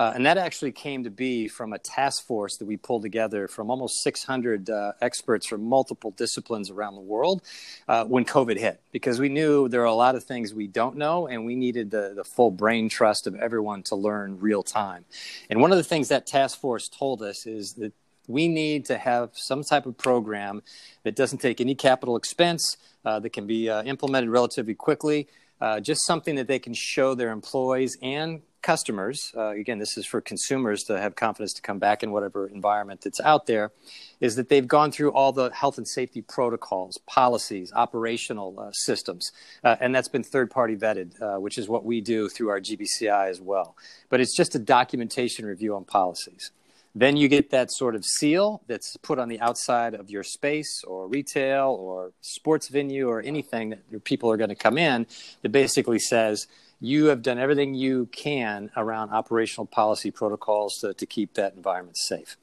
Uh, 0.00 0.12
and 0.14 0.24
that 0.24 0.38
actually 0.38 0.72
came 0.72 1.04
to 1.04 1.10
be 1.10 1.46
from 1.46 1.74
a 1.74 1.78
task 1.78 2.26
force 2.26 2.56
that 2.56 2.64
we 2.64 2.74
pulled 2.74 3.02
together 3.02 3.46
from 3.46 3.70
almost 3.70 4.02
600 4.02 4.70
uh, 4.70 4.92
experts 5.02 5.46
from 5.46 5.62
multiple 5.62 6.10
disciplines 6.12 6.70
around 6.70 6.94
the 6.94 7.02
world 7.02 7.42
uh, 7.86 8.06
when 8.06 8.24
COVID 8.24 8.58
hit, 8.58 8.80
because 8.92 9.20
we 9.20 9.28
knew 9.28 9.68
there 9.68 9.82
are 9.82 9.84
a 9.84 9.92
lot 9.92 10.14
of 10.14 10.24
things 10.24 10.54
we 10.54 10.66
don't 10.66 10.96
know, 10.96 11.26
and 11.26 11.44
we 11.44 11.54
needed 11.54 11.90
the, 11.90 12.14
the 12.16 12.24
full 12.24 12.50
brain 12.50 12.88
trust 12.88 13.26
of 13.26 13.34
everyone 13.34 13.82
to 13.82 13.94
learn 13.94 14.40
real 14.40 14.62
time. 14.62 15.04
And 15.50 15.60
one 15.60 15.70
of 15.70 15.76
the 15.76 15.84
things 15.84 16.08
that 16.08 16.26
task 16.26 16.58
force 16.58 16.88
told 16.88 17.20
us 17.20 17.44
is 17.44 17.74
that 17.74 17.92
we 18.26 18.48
need 18.48 18.86
to 18.86 18.96
have 18.96 19.32
some 19.34 19.62
type 19.62 19.84
of 19.84 19.98
program 19.98 20.62
that 21.02 21.14
doesn't 21.14 21.42
take 21.42 21.60
any 21.60 21.74
capital 21.74 22.16
expense, 22.16 22.78
uh, 23.04 23.20
that 23.20 23.34
can 23.34 23.46
be 23.46 23.68
uh, 23.68 23.82
implemented 23.82 24.30
relatively 24.30 24.74
quickly. 24.74 25.28
Uh, 25.60 25.78
just 25.78 26.06
something 26.06 26.36
that 26.36 26.48
they 26.48 26.58
can 26.58 26.72
show 26.72 27.14
their 27.14 27.32
employees 27.32 27.98
and 28.00 28.40
customers, 28.62 29.32
uh, 29.36 29.48
again, 29.50 29.78
this 29.78 29.96
is 29.96 30.06
for 30.06 30.20
consumers 30.20 30.82
to 30.84 30.98
have 30.98 31.16
confidence 31.16 31.52
to 31.54 31.62
come 31.62 31.78
back 31.78 32.02
in 32.02 32.10
whatever 32.10 32.46
environment 32.46 33.00
that's 33.02 33.20
out 33.20 33.46
there, 33.46 33.72
is 34.20 34.36
that 34.36 34.48
they've 34.48 34.68
gone 34.68 34.92
through 34.92 35.12
all 35.12 35.32
the 35.32 35.50
health 35.50 35.78
and 35.78 35.88
safety 35.88 36.22
protocols, 36.22 36.98
policies, 37.06 37.72
operational 37.74 38.58
uh, 38.58 38.70
systems, 38.72 39.32
uh, 39.64 39.76
and 39.80 39.94
that's 39.94 40.08
been 40.08 40.22
third 40.22 40.50
party 40.50 40.76
vetted, 40.76 41.20
uh, 41.20 41.40
which 41.40 41.58
is 41.58 41.68
what 41.68 41.84
we 41.84 42.00
do 42.00 42.28
through 42.28 42.48
our 42.48 42.60
GBCI 42.60 43.28
as 43.28 43.40
well. 43.40 43.76
But 44.08 44.20
it's 44.20 44.36
just 44.36 44.54
a 44.54 44.58
documentation 44.58 45.46
review 45.46 45.74
on 45.74 45.84
policies. 45.84 46.50
Then 46.94 47.16
you 47.16 47.28
get 47.28 47.50
that 47.50 47.70
sort 47.70 47.94
of 47.94 48.04
seal 48.04 48.62
that's 48.66 48.96
put 48.96 49.18
on 49.20 49.28
the 49.28 49.40
outside 49.40 49.94
of 49.94 50.10
your 50.10 50.24
space 50.24 50.82
or 50.84 51.06
retail 51.06 51.76
or 51.78 52.12
sports 52.20 52.68
venue 52.68 53.08
or 53.08 53.20
anything 53.22 53.76
that 53.90 54.04
people 54.04 54.30
are 54.30 54.36
going 54.36 54.48
to 54.48 54.56
come 54.56 54.76
in 54.76 55.06
that 55.42 55.50
basically 55.50 56.00
says, 56.00 56.48
you 56.80 57.06
have 57.06 57.22
done 57.22 57.38
everything 57.38 57.74
you 57.74 58.06
can 58.06 58.70
around 58.76 59.10
operational 59.10 59.66
policy 59.66 60.10
protocols 60.10 60.78
to, 60.78 60.94
to 60.94 61.06
keep 61.06 61.34
that 61.34 61.54
environment 61.54 61.96
safe. 61.96 62.36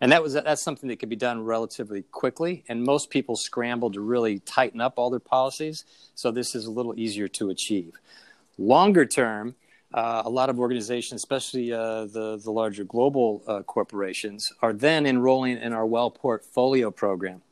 And 0.00 0.12
that 0.12 0.22
was 0.22 0.34
that's 0.34 0.62
something 0.62 0.88
that 0.88 0.98
could 0.98 1.08
be 1.08 1.16
done 1.16 1.44
relatively 1.44 2.02
quickly. 2.02 2.64
And 2.68 2.84
most 2.84 3.10
people 3.10 3.36
scramble 3.36 3.90
to 3.92 4.00
really 4.00 4.40
tighten 4.40 4.80
up 4.80 4.94
all 4.96 5.10
their 5.10 5.20
policies. 5.20 5.84
So 6.14 6.30
this 6.30 6.54
is 6.54 6.66
a 6.66 6.70
little 6.70 6.98
easier 6.98 7.28
to 7.28 7.50
achieve. 7.50 7.94
Longer 8.56 9.04
term, 9.04 9.56
uh, 9.92 10.22
a 10.24 10.30
lot 10.30 10.48
of 10.48 10.60
organizations, 10.60 11.20
especially 11.20 11.72
uh, 11.72 12.06
the, 12.06 12.40
the 12.42 12.50
larger 12.50 12.84
global 12.84 13.42
uh, 13.46 13.62
corporations, 13.62 14.52
are 14.62 14.72
then 14.72 15.06
enrolling 15.06 15.58
in 15.58 15.72
our 15.72 15.86
Well 15.86 16.10
Portfolio 16.10 16.90
program. 16.90 17.42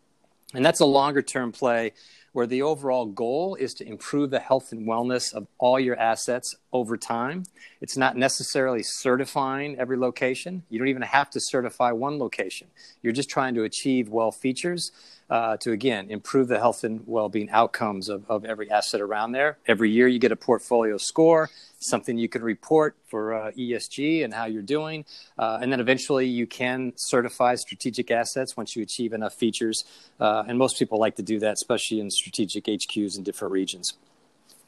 And 0.54 0.64
that's 0.64 0.80
a 0.80 0.86
longer 0.86 1.22
term 1.22 1.50
play 1.50 1.92
where 2.32 2.46
the 2.46 2.62
overall 2.62 3.06
goal 3.06 3.54
is 3.54 3.74
to 3.74 3.86
improve 3.86 4.30
the 4.30 4.40
health 4.40 4.72
and 4.72 4.86
wellness 4.86 5.32
of 5.32 5.46
all 5.58 5.78
your 5.78 5.98
assets 5.98 6.56
over 6.72 6.96
time. 6.96 7.44
It's 7.80 7.96
not 7.96 8.16
necessarily 8.16 8.82
certifying 8.82 9.78
every 9.78 9.96
location. 9.96 10.62
You 10.70 10.78
don't 10.78 10.88
even 10.88 11.02
have 11.02 11.30
to 11.30 11.40
certify 11.40 11.92
one 11.92 12.18
location. 12.18 12.68
You're 13.02 13.12
just 13.12 13.28
trying 13.28 13.54
to 13.54 13.64
achieve 13.64 14.08
well 14.08 14.32
features 14.32 14.90
uh, 15.30 15.56
to, 15.58 15.72
again, 15.72 16.10
improve 16.10 16.48
the 16.48 16.58
health 16.58 16.84
and 16.84 17.02
well 17.06 17.28
being 17.28 17.48
outcomes 17.50 18.08
of, 18.08 18.30
of 18.30 18.44
every 18.44 18.70
asset 18.70 19.00
around 19.00 19.32
there. 19.32 19.58
Every 19.66 19.90
year 19.90 20.06
you 20.06 20.18
get 20.18 20.30
a 20.30 20.36
portfolio 20.36 20.98
score, 20.98 21.48
something 21.78 22.18
you 22.18 22.28
can 22.28 22.42
report 22.42 22.96
for 23.08 23.34
uh, 23.34 23.50
ESG 23.52 24.24
and 24.24 24.34
how 24.34 24.44
you're 24.44 24.62
doing. 24.62 25.04
Uh, 25.38 25.58
and 25.62 25.72
then 25.72 25.80
eventually 25.80 26.26
you 26.26 26.46
can 26.46 26.92
certify 26.96 27.54
strategic 27.54 28.10
assets 28.10 28.56
once 28.56 28.76
you 28.76 28.82
achieve 28.82 29.12
enough 29.12 29.34
features. 29.34 29.84
Uh, 30.20 30.44
and 30.46 30.58
most 30.58 30.78
people 30.78 30.98
like 30.98 31.16
to 31.16 31.22
do 31.22 31.38
that, 31.38 31.54
especially 31.54 32.00
in 32.00 32.10
strategic 32.10 32.64
HQs 32.64 33.16
in 33.16 33.22
different 33.22 33.52
regions. 33.52 33.94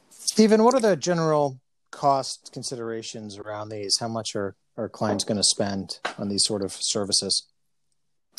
Stephen, 0.09 0.65
what 0.65 0.75
are 0.75 0.81
the 0.81 0.97
general 0.97 1.59
cost 1.95 2.51
considerations 2.53 3.39
around 3.39 3.71
these? 3.71 3.97
How 3.99 4.09
much 4.09 4.35
are, 4.35 4.55
are 4.77 4.89
clients 4.89 5.25
going 5.25 5.37
to 5.37 5.45
spend 5.45 5.99
on 6.19 6.29
these 6.29 6.45
sort 6.45 6.63
of 6.63 6.73
services? 6.79 7.47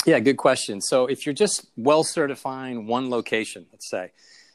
Yeah, 0.04 0.20
good 0.20 0.36
question. 0.36 0.80
So 0.80 1.06
if 1.06 1.26
you're 1.26 1.34
just 1.34 1.66
well 1.76 2.04
certifying 2.04 2.86
one 2.86 3.10
location, 3.10 3.66
let's 3.72 3.90
say, 3.90 4.12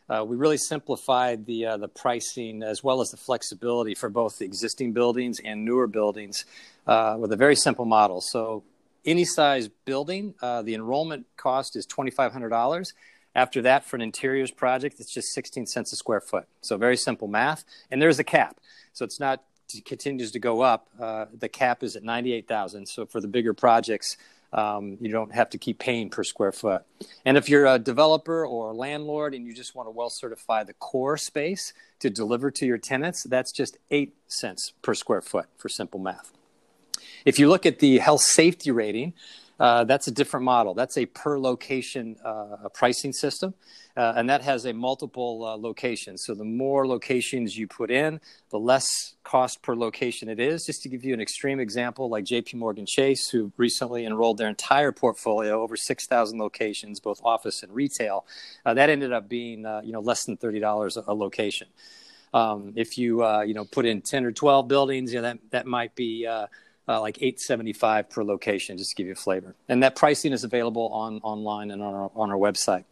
uh, 0.10 0.24
we 0.24 0.36
really 0.36 0.58
simplified 0.58 1.46
the 1.46 1.66
uh, 1.66 1.78
the 1.78 1.88
pricing 1.88 2.64
as 2.64 2.84
well 2.84 3.02
as 3.02 3.10
the 3.10 3.18
flexibility 3.18 3.96
for 3.96 4.10
both 4.10 4.38
the 4.38 4.46
existing 4.46 4.94
buildings 4.94 5.40
and 5.44 5.66
newer 5.66 5.88
buildings 5.88 6.46
uh, 6.88 7.18
with 7.20 7.32
a 7.32 7.38
very 7.38 7.56
simple 7.56 7.86
model. 7.86 8.22
So 8.22 8.64
any 9.06 9.26
size 9.26 9.70
building, 9.86 10.36
uh, 10.42 10.62
the 10.62 10.76
enrollment 10.76 11.26
cost 11.38 11.76
is 11.76 11.86
twenty 11.86 12.12
five 12.12 12.32
hundred 12.32 12.50
dollars. 12.50 12.94
After 13.34 13.62
that, 13.62 13.86
for 13.86 13.96
an 13.96 14.02
interiors 14.02 14.52
project, 14.52 15.00
it's 15.00 15.14
just 15.14 15.34
16 15.34 15.66
cents 15.66 15.94
a 15.94 15.96
square 15.96 16.22
foot. 16.22 16.48
So 16.62 16.78
very 16.78 16.98
simple 16.98 17.28
math. 17.28 17.64
And 17.90 18.02
there's 18.02 18.20
a 18.20 18.24
cap. 18.24 18.60
So 18.94 19.06
it's 19.06 19.20
not 19.20 19.44
it 19.74 19.86
continues 19.86 20.32
to 20.32 20.40
go 20.40 20.62
up. 20.62 20.88
Uh, 21.00 21.26
the 21.34 21.50
cap 21.50 21.84
is 21.84 21.96
at 21.96 22.04
98,000. 22.04 22.86
So 22.88 23.06
for 23.06 23.22
the 23.22 23.28
bigger 23.28 23.54
projects, 23.54 24.18
um, 24.54 24.98
you 25.00 25.10
don't 25.12 25.34
have 25.34 25.50
to 25.52 25.58
keep 25.58 25.80
paying 25.80 26.10
per 26.10 26.24
square 26.24 26.52
foot. 26.52 26.84
And 27.24 27.38
if 27.38 27.48
you're 27.48 27.66
a 27.66 27.80
developer 27.80 28.46
or 28.46 28.72
a 28.72 28.74
landlord 28.74 29.34
and 29.34 29.46
you 29.46 29.54
just 29.54 29.76
want 29.76 29.88
to 29.88 29.92
well 29.92 30.10
certify 30.10 30.64
the 30.64 30.74
core 30.74 31.18
space 31.18 31.74
to 32.00 32.10
deliver 32.10 32.52
to 32.52 32.66
your 32.66 32.78
tenants, 32.78 33.24
that's 33.24 33.52
just 33.52 33.78
eight 33.92 34.14
cents 34.28 34.74
per 34.82 34.94
square 34.94 35.22
foot 35.22 35.46
for 35.58 35.70
simple 35.70 36.00
math. 36.00 36.32
If 37.24 37.40
you 37.40 37.48
look 37.48 37.66
at 37.66 37.80
the 37.80 38.00
health 38.00 38.22
safety 38.22 38.72
rating, 38.72 39.14
uh, 39.62 39.84
that's 39.84 40.08
a 40.08 40.12
different 40.12 40.44
model. 40.44 40.74
That's 40.74 40.98
a 40.98 41.06
per 41.06 41.38
location 41.38 42.16
uh, 42.26 42.68
pricing 42.74 43.14
system, 43.14 43.54
uh, 43.96 44.14
and 44.16 44.28
that 44.28 44.42
has 44.42 44.66
a 44.66 44.74
multiple 44.74 45.46
uh, 45.46 45.56
locations. 45.56 46.24
So 46.26 46.34
the 46.34 46.44
more 46.44 46.88
locations 46.88 47.56
you 47.56 47.68
put 47.68 47.92
in, 47.92 48.20
the 48.50 48.58
less 48.58 49.14
cost 49.24 49.62
per 49.62 49.76
location 49.76 50.30
it 50.30 50.40
is. 50.40 50.66
Just 50.66 50.82
to 50.82 50.90
give 50.90 51.06
you 51.06 51.14
an 51.14 51.22
extreme 51.22 51.60
example, 51.60 52.10
like 52.10 52.24
J.P. 52.24 52.58
Morgan 52.58 52.88
Chase, 52.88 53.30
who 53.30 53.52
recently 53.56 54.04
enrolled 54.04 54.40
their 54.40 54.50
entire 54.50 54.92
portfolio 54.92 55.62
over 55.62 55.78
6,000 55.78 56.40
locations, 56.40 57.00
both 57.00 57.22
office 57.24 57.62
and 57.62 57.72
retail, 57.72 58.26
uh, 58.66 58.74
that 58.74 58.90
ended 58.90 59.14
up 59.14 59.30
being 59.30 59.60
you 59.84 59.92
know 59.92 60.02
less 60.02 60.26
than 60.26 60.38
thirty 60.38 60.60
dollars 60.60 60.98
a 60.98 61.14
location. 61.14 61.68
Um, 62.34 62.74
if 62.76 62.98
you 62.98 63.24
you 63.44 63.54
know 63.54 63.66
put 63.66 63.86
in 63.86 64.02
10 64.02 64.26
or 64.26 64.32
12 64.32 64.68
buildings, 64.68 65.14
you 65.14 65.22
know 65.22 65.28
that 65.28 65.38
that 65.52 65.68
might 65.68 65.94
be 65.94 66.28
uh, 66.88 67.00
like 67.00 67.18
875 67.18 68.10
per 68.10 68.24
location, 68.24 68.78
just 68.78 68.92
to 68.92 68.96
give 68.96 69.08
you 69.08 69.14
a 69.14 69.16
flavor. 69.16 69.56
And 69.70 69.84
that 69.84 69.96
pricing 69.96 70.34
is 70.34 70.44
available 70.44 70.88
on 70.88 71.20
online 71.24 71.72
and 71.72 71.82
on 71.82 71.94
our, 71.94 72.12
on 72.16 72.32
our 72.32 72.38
website. 72.38 72.86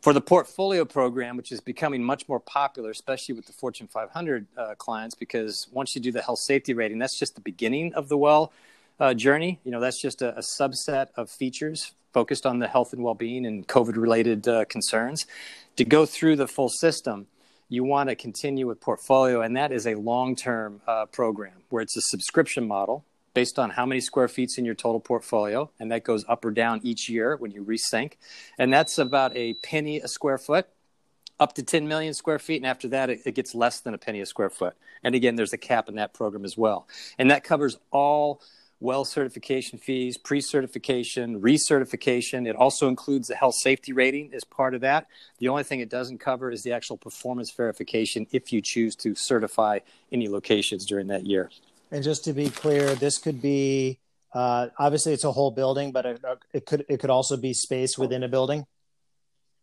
For 0.00 0.12
the 0.12 0.20
portfolio 0.20 0.84
program, 0.84 1.36
which 1.36 1.52
is 1.52 1.60
becoming 1.60 2.02
much 2.02 2.28
more 2.28 2.40
popular, 2.40 2.90
especially 2.90 3.34
with 3.34 3.46
the 3.46 3.52
Fortune 3.52 3.86
500 3.86 4.46
uh, 4.56 4.74
clients, 4.76 5.14
because 5.14 5.68
once 5.72 5.94
you 5.94 6.00
do 6.00 6.12
the 6.12 6.22
health 6.22 6.40
safety 6.40 6.74
rating, 6.74 6.98
that's 6.98 7.18
just 7.18 7.34
the 7.34 7.40
beginning 7.40 7.94
of 7.94 8.08
the 8.08 8.16
well 8.16 8.52
uh, 9.00 9.14
journey. 9.14 9.60
You 9.64 9.72
know, 9.72 9.80
that's 9.80 10.00
just 10.00 10.22
a, 10.22 10.36
a, 10.36 10.40
subset 10.40 11.08
of 11.16 11.30
features 11.30 11.92
focused 12.12 12.46
on 12.46 12.60
the 12.60 12.68
health 12.68 12.92
and 12.92 13.02
well-being 13.02 13.44
and 13.44 13.66
COVID-related 13.66 14.46
uh, 14.46 14.64
concerns. 14.66 15.26
To 15.76 15.84
go 15.84 16.06
through 16.06 16.36
the 16.36 16.46
full 16.46 16.68
system, 16.68 17.26
you 17.68 17.82
want 17.82 18.08
to 18.08 18.14
continue 18.14 18.68
with 18.68 18.80
portfolio, 18.80 19.40
and 19.40 19.56
that 19.56 19.72
is 19.72 19.86
a 19.86 19.96
long-term 19.96 20.80
uh, 20.86 21.06
program 21.06 21.64
where 21.70 21.82
it's 21.82 21.96
a 21.96 22.02
subscription 22.02 22.68
model 22.68 23.04
based 23.34 23.58
on 23.58 23.70
how 23.70 23.84
many 23.84 24.00
square 24.00 24.28
feet's 24.28 24.56
in 24.56 24.64
your 24.64 24.74
total 24.74 25.00
portfolio, 25.00 25.70
and 25.78 25.90
that 25.92 26.04
goes 26.04 26.24
up 26.28 26.44
or 26.44 26.50
down 26.50 26.80
each 26.82 27.08
year 27.08 27.36
when 27.36 27.50
you 27.50 27.64
resync. 27.64 28.12
And 28.58 28.72
that's 28.72 28.96
about 28.98 29.36
a 29.36 29.54
penny 29.54 30.00
a 30.00 30.08
square 30.08 30.38
foot, 30.38 30.68
up 31.38 31.54
to 31.54 31.62
10 31.62 31.88
million 31.88 32.14
square 32.14 32.38
feet, 32.38 32.56
and 32.56 32.66
after 32.66 32.88
that, 32.88 33.10
it, 33.10 33.20
it 33.26 33.34
gets 33.34 33.54
less 33.54 33.80
than 33.80 33.92
a 33.92 33.98
penny 33.98 34.20
a 34.20 34.26
square 34.26 34.50
foot. 34.50 34.74
And 35.02 35.14
again, 35.14 35.34
there's 35.36 35.52
a 35.52 35.58
cap 35.58 35.88
in 35.88 35.96
that 35.96 36.14
program 36.14 36.44
as 36.44 36.56
well. 36.56 36.86
And 37.18 37.30
that 37.30 37.44
covers 37.44 37.76
all 37.90 38.40
well 38.80 39.04
certification 39.04 39.78
fees, 39.78 40.16
pre 40.16 40.40
certification, 40.40 41.40
recertification. 41.40 42.46
It 42.46 42.54
also 42.54 42.88
includes 42.88 43.28
the 43.28 43.34
health 43.34 43.54
safety 43.54 43.92
rating 43.92 44.32
as 44.34 44.44
part 44.44 44.74
of 44.74 44.82
that. 44.82 45.06
The 45.38 45.48
only 45.48 45.64
thing 45.64 45.80
it 45.80 45.88
doesn't 45.88 46.18
cover 46.18 46.50
is 46.50 46.62
the 46.62 46.72
actual 46.72 46.96
performance 46.96 47.50
verification 47.50 48.26
if 48.30 48.52
you 48.52 48.60
choose 48.60 48.94
to 48.96 49.14
certify 49.14 49.80
any 50.12 50.28
locations 50.28 50.86
during 50.86 51.08
that 51.08 51.26
year. 51.26 51.50
And 51.90 52.02
just 52.02 52.24
to 52.24 52.32
be 52.32 52.50
clear, 52.50 52.94
this 52.94 53.18
could 53.18 53.40
be 53.40 53.98
Uh, 54.34 54.68
obviously, 54.78 55.12
it's 55.12 55.22
a 55.22 55.30
whole 55.30 55.52
building, 55.52 55.92
but 55.92 56.04
it, 56.04 56.20
it, 56.52 56.66
could 56.66 56.84
it 56.88 56.98
could 56.98 57.10
also 57.10 57.36
be 57.36 57.54
space 57.54 57.96
within 57.96 58.24
a 58.24 58.28
building. 58.28 58.66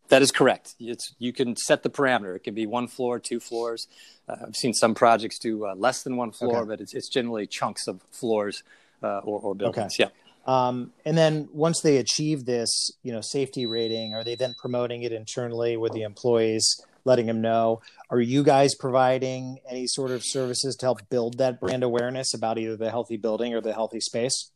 That 0.08 0.22
is 0.22 0.30
correct. 0.32 0.74
It's 0.80 1.14
you 1.18 1.32
can 1.32 1.56
set 1.56 1.82
the 1.82 1.90
parameter. 1.90 2.34
It 2.36 2.42
can 2.44 2.54
be 2.54 2.66
one 2.66 2.88
floor, 2.88 3.18
two 3.18 3.38
floors. 3.38 3.86
Uh, 4.28 4.36
I've 4.46 4.56
seen 4.56 4.72
some 4.72 4.94
projects 4.94 5.38
do 5.38 5.66
uh, 5.66 5.74
less 5.74 6.02
than 6.02 6.16
one 6.16 6.32
floor, 6.32 6.58
okay. 6.58 6.68
but 6.68 6.80
it's, 6.80 6.94
it's 6.94 7.08
generally 7.08 7.46
chunks 7.46 7.86
of 7.86 8.02
floors 8.10 8.62
uh, 9.02 9.18
or, 9.18 9.40
or, 9.40 9.54
buildings. 9.54 9.94
Okay. 9.98 10.10
Yeah. 10.10 10.10
Um, 10.46 10.92
and 11.04 11.16
then 11.16 11.48
once 11.52 11.80
they 11.80 11.98
achieve 11.98 12.46
this, 12.46 12.90
you 13.02 13.12
know, 13.12 13.20
safety 13.20 13.64
rating, 13.66 14.14
are 14.14 14.24
they 14.24 14.34
then 14.34 14.54
promoting 14.58 15.02
it 15.02 15.12
internally 15.12 15.76
with 15.76 15.92
the 15.92 16.02
employees, 16.02 16.80
letting 17.04 17.26
them 17.26 17.40
know? 17.40 17.80
Are 18.10 18.20
you 18.20 18.42
guys 18.42 18.74
providing 18.74 19.58
any 19.68 19.86
sort 19.86 20.10
of 20.10 20.22
services 20.24 20.76
to 20.76 20.86
help 20.86 21.08
build 21.08 21.38
that 21.38 21.60
brand 21.60 21.82
awareness 21.82 22.34
about 22.34 22.58
either 22.58 22.76
the 22.76 22.90
healthy 22.90 23.16
building 23.16 23.54
or 23.54 23.60
the 23.60 23.72
healthy 23.72 24.00
space? 24.00 24.50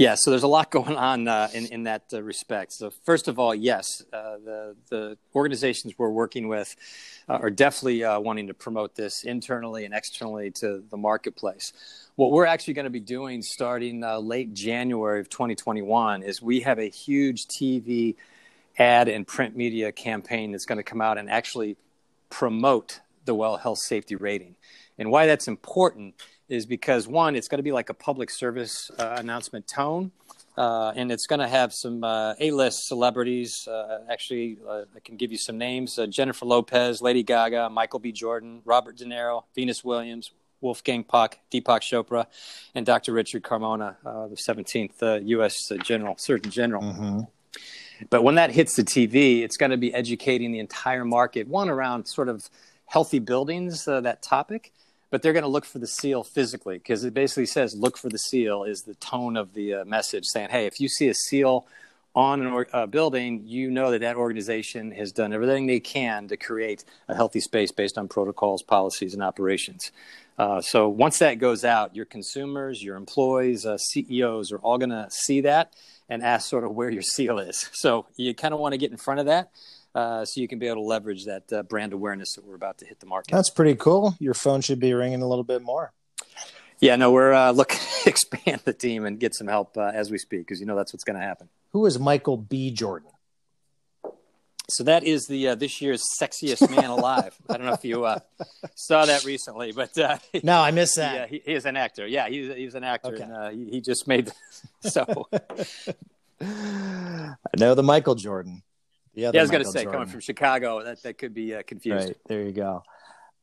Yeah, 0.00 0.14
so 0.16 0.30
there's 0.30 0.44
a 0.44 0.48
lot 0.48 0.70
going 0.78 0.96
on 0.96 1.28
uh, 1.28 1.48
in 1.52 1.66
in 1.66 1.82
that 1.82 2.04
uh, 2.14 2.22
respect. 2.22 2.72
So 2.72 2.90
first 3.04 3.28
of 3.28 3.38
all, 3.38 3.54
yes, 3.54 3.84
uh, 4.14 4.38
the 4.42 4.76
the 4.88 5.18
organizations 5.34 5.92
we're 5.98 6.08
working 6.08 6.48
with 6.48 6.74
uh, 7.28 7.34
are 7.34 7.50
definitely 7.50 8.02
uh, 8.02 8.18
wanting 8.18 8.46
to 8.46 8.54
promote 8.54 8.94
this 8.94 9.24
internally 9.24 9.84
and 9.84 9.92
externally 9.92 10.52
to 10.60 10.82
the 10.90 10.96
marketplace. 10.96 11.74
What 12.16 12.32
we're 12.32 12.46
actually 12.46 12.74
going 12.74 12.84
to 12.84 12.90
be 12.90 13.00
doing 13.00 13.42
starting 13.42 14.02
uh, 14.02 14.18
late 14.20 14.54
January 14.54 15.20
of 15.20 15.28
2021 15.28 16.22
is 16.22 16.40
we 16.40 16.60
have 16.60 16.78
a 16.78 16.88
huge 16.88 17.46
TV 17.46 18.16
ad 18.78 19.08
and 19.08 19.26
print 19.26 19.56
media 19.56 19.92
campaign 19.92 20.52
that's 20.52 20.64
going 20.64 20.78
to 20.78 20.82
come 20.82 21.00
out 21.00 21.18
and 21.18 21.30
actually 21.30 21.76
promote 22.30 23.00
the 23.24 23.34
well 23.34 23.56
health 23.56 23.78
safety 23.78 24.16
rating. 24.16 24.56
And 24.98 25.10
why 25.10 25.26
that's 25.26 25.48
important 25.48 26.14
is 26.48 26.66
because 26.66 27.06
one, 27.06 27.36
it's 27.36 27.48
going 27.48 27.58
to 27.58 27.62
be 27.62 27.72
like 27.72 27.88
a 27.88 27.94
public 27.94 28.30
service 28.30 28.90
uh, 28.98 29.16
announcement 29.18 29.66
tone. 29.66 30.12
Uh, 30.58 30.92
and 30.96 31.10
it's 31.12 31.26
going 31.26 31.38
to 31.40 31.48
have 31.48 31.72
some 31.72 32.04
uh, 32.04 32.34
A-list 32.40 32.86
celebrities. 32.86 33.66
Uh, 33.66 34.00
actually, 34.10 34.58
uh, 34.68 34.82
I 34.94 35.00
can 35.02 35.16
give 35.16 35.30
you 35.30 35.38
some 35.38 35.56
names: 35.56 35.98
uh, 35.98 36.06
Jennifer 36.06 36.44
Lopez, 36.44 37.00
Lady 37.00 37.22
Gaga, 37.22 37.70
Michael 37.70 38.00
B. 38.00 38.12
Jordan, 38.12 38.60
Robert 38.64 38.96
De 38.96 39.04
Niro, 39.04 39.44
Venus 39.54 39.84
Williams, 39.84 40.32
Wolfgang 40.60 41.04
Puck, 41.04 41.38
Deepak 41.50 41.80
Chopra, 41.80 42.26
and 42.74 42.84
Dr. 42.84 43.12
Richard 43.12 43.42
Carmona, 43.42 43.96
the 44.02 44.36
17th 44.36 45.26
U.S. 45.28 45.72
General 45.82 46.16
Surgeon 46.18 46.50
General. 46.50 46.82
Mm-hmm. 46.82 47.20
But 48.08 48.22
when 48.22 48.36
that 48.36 48.50
hits 48.50 48.76
the 48.76 48.84
TV, 48.84 49.42
it's 49.42 49.56
going 49.56 49.70
to 49.70 49.76
be 49.76 49.92
educating 49.92 50.52
the 50.52 50.58
entire 50.58 51.04
market. 51.04 51.48
One 51.48 51.68
around 51.68 52.06
sort 52.06 52.28
of 52.28 52.48
healthy 52.86 53.18
buildings, 53.18 53.84
that 53.84 54.22
topic 54.22 54.72
but 55.10 55.22
they're 55.22 55.32
going 55.32 55.42
to 55.42 55.48
look 55.48 55.64
for 55.64 55.78
the 55.78 55.86
seal 55.86 56.22
physically 56.22 56.78
because 56.78 57.04
it 57.04 57.12
basically 57.12 57.46
says 57.46 57.74
look 57.74 57.98
for 57.98 58.08
the 58.08 58.18
seal 58.18 58.64
is 58.64 58.82
the 58.82 58.94
tone 58.94 59.36
of 59.36 59.52
the 59.54 59.74
uh, 59.74 59.84
message 59.84 60.24
saying 60.24 60.48
hey 60.50 60.66
if 60.66 60.80
you 60.80 60.88
see 60.88 61.08
a 61.08 61.14
seal 61.14 61.66
on 62.14 62.44
a 62.44 62.56
uh, 62.72 62.86
building 62.86 63.42
you 63.44 63.70
know 63.70 63.90
that 63.90 64.00
that 64.00 64.16
organization 64.16 64.90
has 64.90 65.12
done 65.12 65.32
everything 65.32 65.66
they 65.66 65.80
can 65.80 66.26
to 66.26 66.36
create 66.36 66.84
a 67.08 67.14
healthy 67.14 67.40
space 67.40 67.70
based 67.70 67.98
on 67.98 68.08
protocols 68.08 68.62
policies 68.62 69.14
and 69.14 69.22
operations 69.22 69.92
uh, 70.38 70.60
so 70.60 70.88
once 70.88 71.18
that 71.18 71.34
goes 71.34 71.64
out 71.64 71.94
your 71.94 72.06
consumers 72.06 72.82
your 72.82 72.96
employees 72.96 73.66
uh, 73.66 73.76
ceos 73.78 74.50
are 74.50 74.58
all 74.58 74.78
going 74.78 74.90
to 74.90 75.06
see 75.10 75.40
that 75.40 75.72
and 76.10 76.22
ask 76.22 76.48
sort 76.48 76.64
of 76.64 76.72
where 76.72 76.90
your 76.90 77.02
seal 77.02 77.38
is 77.38 77.70
so 77.72 78.06
you 78.16 78.34
kind 78.34 78.52
of 78.52 78.60
want 78.60 78.72
to 78.72 78.78
get 78.78 78.90
in 78.90 78.98
front 78.98 79.20
of 79.20 79.26
that 79.26 79.50
uh, 79.94 80.24
so 80.24 80.40
you 80.40 80.48
can 80.48 80.58
be 80.58 80.66
able 80.66 80.82
to 80.82 80.86
leverage 80.86 81.24
that 81.24 81.52
uh, 81.52 81.62
brand 81.62 81.92
awareness 81.92 82.34
that 82.34 82.44
we're 82.44 82.54
about 82.54 82.78
to 82.78 82.86
hit 82.86 83.00
the 83.00 83.06
market. 83.06 83.32
That's 83.32 83.50
pretty 83.50 83.74
cool. 83.74 84.14
Your 84.20 84.34
phone 84.34 84.60
should 84.60 84.78
be 84.78 84.94
ringing 84.94 85.20
a 85.20 85.26
little 85.26 85.42
bit 85.42 85.62
more. 85.62 85.92
Yeah, 86.80 86.96
no, 86.96 87.10
we're 87.12 87.32
uh, 87.32 87.50
looking 87.50 87.80
to 88.02 88.08
expand 88.08 88.62
the 88.64 88.72
team 88.72 89.04
and 89.04 89.18
get 89.18 89.34
some 89.34 89.48
help 89.48 89.76
uh, 89.76 89.90
as 89.92 90.10
we 90.10 90.18
speak 90.18 90.40
because 90.40 90.60
you 90.60 90.66
know 90.66 90.76
that's 90.76 90.92
what's 90.92 91.04
going 91.04 91.18
to 91.18 91.24
happen. 91.24 91.48
Who 91.72 91.86
is 91.86 91.98
Michael 91.98 92.36
B. 92.36 92.70
Jordan? 92.70 93.10
So 94.70 94.84
that 94.84 95.04
is 95.04 95.26
the 95.26 95.48
uh, 95.48 95.54
this 95.54 95.80
year's 95.80 96.02
sexiest 96.20 96.70
man 96.70 96.90
alive. 96.90 97.36
I 97.48 97.56
don't 97.56 97.66
know 97.66 97.72
if 97.72 97.84
you 97.84 98.04
uh, 98.04 98.20
saw 98.74 99.04
that 99.04 99.24
recently, 99.24 99.72
but 99.72 99.96
uh, 99.98 100.18
no, 100.42 100.60
I 100.60 100.70
missed 100.70 100.96
that. 100.96 101.14
Yeah, 101.14 101.26
he, 101.26 101.42
he, 101.44 101.52
is 101.52 101.66
an 101.66 101.76
actor. 101.76 102.06
Yeah, 102.06 102.28
he's 102.28 102.54
he's 102.54 102.74
an 102.74 102.84
actor, 102.84 103.14
okay. 103.14 103.22
and 103.22 103.32
uh, 103.32 103.50
he, 103.50 103.70
he, 103.70 103.80
just 103.80 104.06
made 104.06 104.32
the, 104.82 104.90
so. 104.90 105.28
I 106.40 107.34
know 107.58 107.74
the 107.74 107.82
Michael 107.82 108.14
Jordan. 108.14 108.62
Yeah, 109.14 109.30
I 109.34 109.40
was 109.40 109.50
going 109.50 109.64
to 109.64 109.70
say, 109.70 109.82
Jordan. 109.82 110.00
coming 110.00 110.08
from 110.08 110.20
Chicago, 110.20 110.82
that, 110.82 111.02
that 111.02 111.18
could 111.18 111.34
be 111.34 111.54
uh, 111.54 111.62
confusing. 111.66 112.08
Right. 112.08 112.16
There 112.26 112.42
you 112.42 112.52
go. 112.52 112.82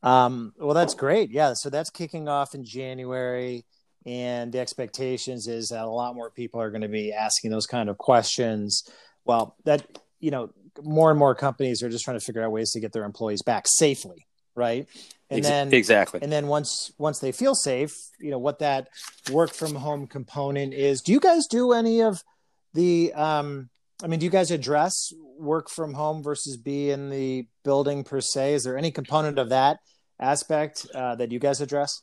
Um, 0.02 0.52
well, 0.58 0.74
that's 0.74 0.94
great. 0.94 1.30
Yeah. 1.30 1.52
So 1.54 1.70
that's 1.70 1.90
kicking 1.90 2.28
off 2.28 2.54
in 2.54 2.64
January. 2.64 3.64
And 4.06 4.52
the 4.52 4.60
expectations 4.60 5.46
is 5.48 5.68
that 5.68 5.84
a 5.84 5.90
lot 5.90 6.14
more 6.14 6.30
people 6.30 6.60
are 6.60 6.70
going 6.70 6.82
to 6.82 6.88
be 6.88 7.12
asking 7.12 7.50
those 7.50 7.66
kind 7.66 7.88
of 7.88 7.98
questions. 7.98 8.88
Well, 9.24 9.56
that, 9.64 9.86
you 10.20 10.30
know, 10.30 10.50
more 10.82 11.10
and 11.10 11.18
more 11.18 11.34
companies 11.34 11.82
are 11.82 11.88
just 11.88 12.04
trying 12.04 12.18
to 12.18 12.24
figure 12.24 12.42
out 12.42 12.52
ways 12.52 12.72
to 12.72 12.80
get 12.80 12.92
their 12.92 13.04
employees 13.04 13.42
back 13.42 13.64
safely. 13.66 14.26
Right. 14.54 14.88
And 15.30 15.44
then 15.44 15.74
exactly. 15.74 16.20
And 16.22 16.32
then 16.32 16.46
once 16.46 16.90
once 16.98 17.18
they 17.18 17.32
feel 17.32 17.54
safe, 17.54 17.94
you 18.18 18.30
know, 18.30 18.38
what 18.38 18.60
that 18.60 18.88
work 19.30 19.52
from 19.52 19.74
home 19.74 20.06
component 20.06 20.74
is. 20.74 21.02
Do 21.02 21.12
you 21.12 21.20
guys 21.20 21.46
do 21.46 21.72
any 21.72 22.02
of 22.02 22.22
the 22.74 23.12
um 23.14 23.70
I 24.02 24.06
mean, 24.06 24.20
do 24.20 24.26
you 24.26 24.30
guys 24.30 24.50
address 24.50 25.12
work 25.38 25.68
from 25.68 25.94
home 25.94 26.22
versus 26.22 26.56
be 26.56 26.90
in 26.90 27.10
the 27.10 27.46
building 27.64 28.04
per 28.04 28.20
se? 28.20 28.54
Is 28.54 28.64
there 28.64 28.78
any 28.78 28.90
component 28.90 29.38
of 29.38 29.48
that 29.48 29.80
aspect 30.20 30.86
uh, 30.94 31.16
that 31.16 31.32
you 31.32 31.38
guys 31.38 31.60
address? 31.60 32.02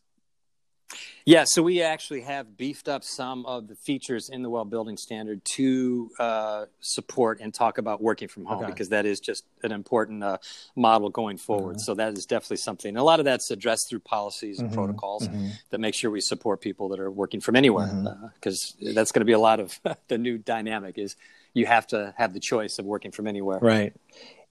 Yeah, 1.25 1.45
so 1.47 1.63
we 1.63 1.81
actually 1.81 2.21
have 2.21 2.55
beefed 2.55 2.87
up 2.87 3.03
some 3.03 3.47
of 3.47 3.67
the 3.67 3.75
features 3.75 4.29
in 4.29 4.43
the 4.43 4.49
well 4.49 4.65
building 4.65 4.95
standard 4.95 5.43
to 5.55 6.11
uh, 6.19 6.65
support 6.81 7.39
and 7.41 7.51
talk 7.51 7.79
about 7.79 7.99
working 8.01 8.27
from 8.27 8.45
home 8.45 8.59
okay. 8.59 8.71
because 8.71 8.89
that 8.89 9.07
is 9.07 9.19
just 9.19 9.43
an 9.63 9.71
important 9.71 10.23
uh, 10.23 10.37
model 10.75 11.09
going 11.09 11.37
forward. 11.37 11.77
Mm-hmm. 11.77 11.83
So 11.83 11.95
that 11.95 12.13
is 12.13 12.27
definitely 12.27 12.57
something. 12.57 12.95
A 12.95 13.03
lot 13.03 13.19
of 13.19 13.25
that's 13.25 13.49
addressed 13.49 13.89
through 13.89 14.01
policies 14.01 14.59
and 14.59 14.69
mm-hmm. 14.69 14.75
protocols 14.75 15.27
mm-hmm. 15.27 15.49
that 15.71 15.79
make 15.79 15.95
sure 15.95 16.11
we 16.11 16.21
support 16.21 16.61
people 16.61 16.89
that 16.89 16.99
are 16.99 17.11
working 17.11 17.41
from 17.41 17.55
anywhere 17.55 17.87
because 18.35 18.75
mm-hmm. 18.77 18.89
uh, 18.89 18.93
that's 18.93 19.11
going 19.11 19.21
to 19.21 19.25
be 19.25 19.33
a 19.33 19.39
lot 19.39 19.59
of 19.59 19.79
the 20.07 20.19
new 20.19 20.37
dynamic 20.37 20.99
is 20.99 21.15
you 21.53 21.65
have 21.65 21.87
to 21.87 22.13
have 22.17 22.33
the 22.33 22.39
choice 22.39 22.77
of 22.77 22.85
working 22.85 23.11
from 23.11 23.25
anywhere. 23.25 23.57
Right. 23.59 23.93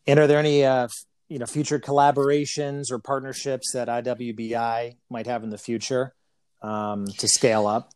And 0.09 0.19
are 0.19 0.27
there 0.27 0.41
any 0.41 0.65
uh, 0.65 0.89
you 1.29 1.39
know 1.39 1.47
future 1.47 1.79
collaborations 1.79 2.91
or 2.91 2.99
partnerships 2.99 3.73
that 3.73 3.87
IWBI 3.87 4.97
might 5.09 5.27
have 5.29 5.45
in 5.45 5.51
the 5.51 5.59
future 5.59 6.15
um, 6.65 7.07
to 7.07 7.29
scale 7.29 7.67
up? 7.67 7.93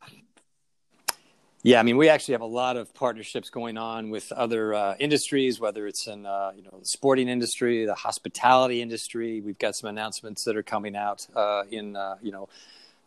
Yeah, 1.65 1.81
I 1.81 1.83
mean, 1.83 1.97
we 1.97 2.09
actually 2.09 2.33
have 2.33 2.41
a 2.41 2.47
lot 2.47 2.77
of 2.77 2.95
partnerships 2.95 3.51
going 3.51 3.77
on 3.77 4.11
with 4.11 4.31
other 4.31 4.75
uh, 4.75 4.95
industries, 5.01 5.59
whether 5.59 5.89
it's 5.89 6.07
in 6.07 6.25
uh, 6.25 6.53
you 6.55 6.63
know 6.63 6.79
the 6.79 6.87
sporting 6.87 7.29
industry, 7.29 7.85
the 7.85 7.97
hospitality 7.97 8.81
industry. 8.81 9.41
We've 9.41 9.59
got 9.59 9.75
some 9.75 9.91
announcements 9.91 10.45
that 10.45 10.57
are 10.57 10.63
coming 10.63 10.95
out 10.95 11.27
uh, 11.35 11.65
in 11.71 11.97
uh, 11.97 12.17
you 12.23 12.31
know 12.31 12.49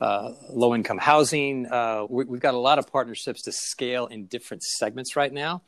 uh, 0.01 0.33
low 0.49 0.75
income 0.75 0.97
housing. 0.97 1.65
Uh, 1.67 2.05
we, 2.09 2.25
have 2.25 2.41
got 2.41 2.53
a 2.53 2.59
lot 2.59 2.77
of 2.77 2.91
partnerships 2.91 3.43
to 3.43 3.53
scale 3.53 4.07
in 4.07 4.25
different 4.25 4.63
segments 4.63 5.15
right 5.15 5.31
now. 5.31 5.61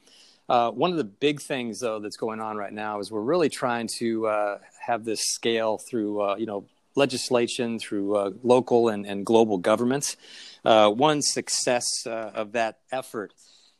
One 0.48 0.92
of 0.92 0.98
the 0.98 1.06
big 1.06 1.42
things, 1.42 1.80
though, 1.80 2.00
that's 2.00 2.18
going 2.18 2.42
on 2.42 2.58
right 2.58 2.74
now 2.74 3.00
is 3.00 3.12
we're 3.12 3.22
really 3.22 3.50
trying 3.50 3.88
to 4.00 4.58
have 4.86 5.06
this 5.06 5.22
scale 5.22 5.80
through, 5.90 6.38
you 6.38 6.46
know, 6.46 6.66
legislation, 6.96 7.80
through 7.80 8.16
uh, 8.16 8.32
local 8.44 8.90
and, 8.90 9.06
and 9.06 9.26
global 9.26 9.58
governments. 9.58 10.18
Uh, 10.64 10.90
one 10.90 11.22
success 11.22 11.86
uh, 12.06 12.32
of 12.34 12.54
that 12.54 12.80
effort 12.92 13.34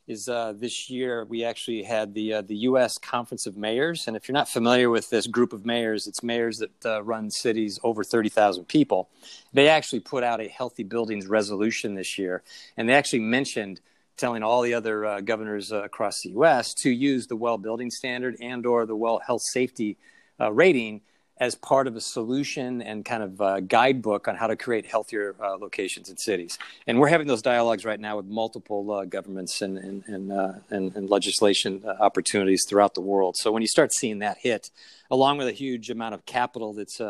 is 0.06 0.26
this 0.56 0.90
year 0.90 1.24
we 1.24 1.44
actually 1.44 1.82
had 1.82 2.12
the 2.12 2.42
the 2.42 2.56
U.S. 2.68 2.98
Conference 2.98 3.46
of 3.46 3.56
Mayors, 3.56 4.06
and 4.06 4.14
if 4.18 4.28
you're 4.28 4.34
not 4.34 4.50
familiar 4.50 4.90
with 4.90 5.08
this 5.08 5.26
group 5.26 5.54
of 5.54 5.64
mayors, 5.64 6.06
it's 6.06 6.22
mayors 6.22 6.58
that 6.58 7.02
run 7.02 7.30
cities 7.30 7.80
over 7.82 8.04
30,000 8.04 8.66
people. 8.68 9.08
They 9.54 9.68
actually 9.68 10.00
put 10.00 10.22
out 10.22 10.42
a 10.42 10.48
healthy 10.48 10.82
buildings 10.82 11.26
resolution 11.26 11.94
this 11.94 12.18
year, 12.18 12.42
and 12.76 12.86
they 12.86 12.92
actually 12.92 13.20
mentioned 13.20 13.80
telling 14.16 14.42
all 14.42 14.62
the 14.62 14.74
other 14.74 15.04
uh, 15.04 15.20
governors 15.20 15.72
uh, 15.72 15.82
across 15.82 16.20
the 16.22 16.30
U.S. 16.30 16.74
to 16.74 16.90
use 16.90 17.26
the 17.26 17.36
well 17.36 17.58
building 17.58 17.90
standard 17.90 18.36
and 18.40 18.64
or 18.66 18.86
the 18.86 18.96
well 18.96 19.20
health 19.24 19.42
safety 19.42 19.96
uh, 20.40 20.52
rating 20.52 21.00
as 21.38 21.54
part 21.54 21.86
of 21.86 21.96
a 21.96 22.00
solution 22.00 22.80
and 22.80 23.04
kind 23.04 23.22
of 23.22 23.40
uh, 23.40 23.60
guidebook 23.60 24.28
on 24.28 24.36
how 24.36 24.46
to 24.46 24.56
create 24.56 24.86
healthier 24.86 25.34
uh, 25.40 25.56
locations 25.56 26.08
and 26.08 26.18
cities. 26.18 26.58
And 26.86 27.00
we're 27.00 27.08
having 27.08 27.26
those 27.26 27.42
dialogues 27.42 27.84
right 27.84 27.98
now 27.98 28.16
with 28.16 28.26
multiple 28.26 28.90
uh, 28.92 29.04
governments 29.04 29.60
and, 29.60 29.76
and, 29.76 30.04
and, 30.06 30.32
and, 30.70 30.94
and 30.94 31.10
legislation 31.10 31.84
opportunities 31.98 32.64
throughout 32.68 32.94
the 32.94 33.00
world. 33.00 33.36
So 33.36 33.50
when 33.50 33.62
you 33.62 33.68
start 33.68 33.92
seeing 33.92 34.20
that 34.20 34.38
hit, 34.38 34.70
along 35.10 35.38
with 35.38 35.48
a 35.48 35.52
huge 35.52 35.90
amount 35.90 36.14
of 36.14 36.24
capital 36.24 36.72
that's 36.72 37.00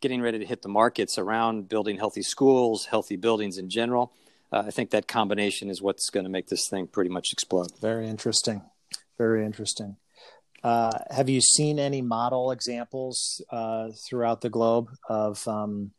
getting 0.00 0.20
ready 0.20 0.38
to 0.38 0.46
hit 0.46 0.62
the 0.62 0.68
markets 0.68 1.18
around 1.18 1.68
building 1.68 1.96
healthy 1.96 2.22
schools, 2.22 2.86
healthy 2.86 3.16
buildings 3.16 3.58
in 3.58 3.68
general, 3.68 4.12
uh, 4.52 4.62
I 4.66 4.70
think 4.70 4.90
that 4.90 5.08
combination 5.08 5.68
is 5.68 5.82
what's 5.82 6.10
going 6.10 6.24
to 6.24 6.30
make 6.30 6.46
this 6.46 6.68
thing 6.68 6.86
pretty 6.86 7.10
much 7.10 7.32
explode. 7.32 7.68
Very 7.80 8.06
interesting. 8.06 8.62
Very 9.18 9.44
interesting. 9.44 9.96
Uh, 10.62 10.98
have 11.10 11.28
you 11.28 11.40
seen 11.40 11.78
any 11.78 12.02
model 12.02 12.50
examples 12.50 13.42
uh, 13.50 13.88
throughout 14.08 14.40
the 14.40 14.50
globe 14.50 14.88
of 15.08 15.46
um, 15.46 15.92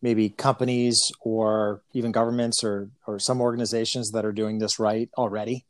maybe 0.00 0.28
companies 0.30 1.00
or 1.20 1.82
even 1.92 2.12
governments 2.12 2.62
or 2.64 2.90
or 3.06 3.18
some 3.18 3.40
organizations 3.40 4.10
that 4.12 4.24
are 4.24 4.32
doing 4.32 4.58
this 4.58 4.78
right 4.78 5.10
already? 5.18 5.64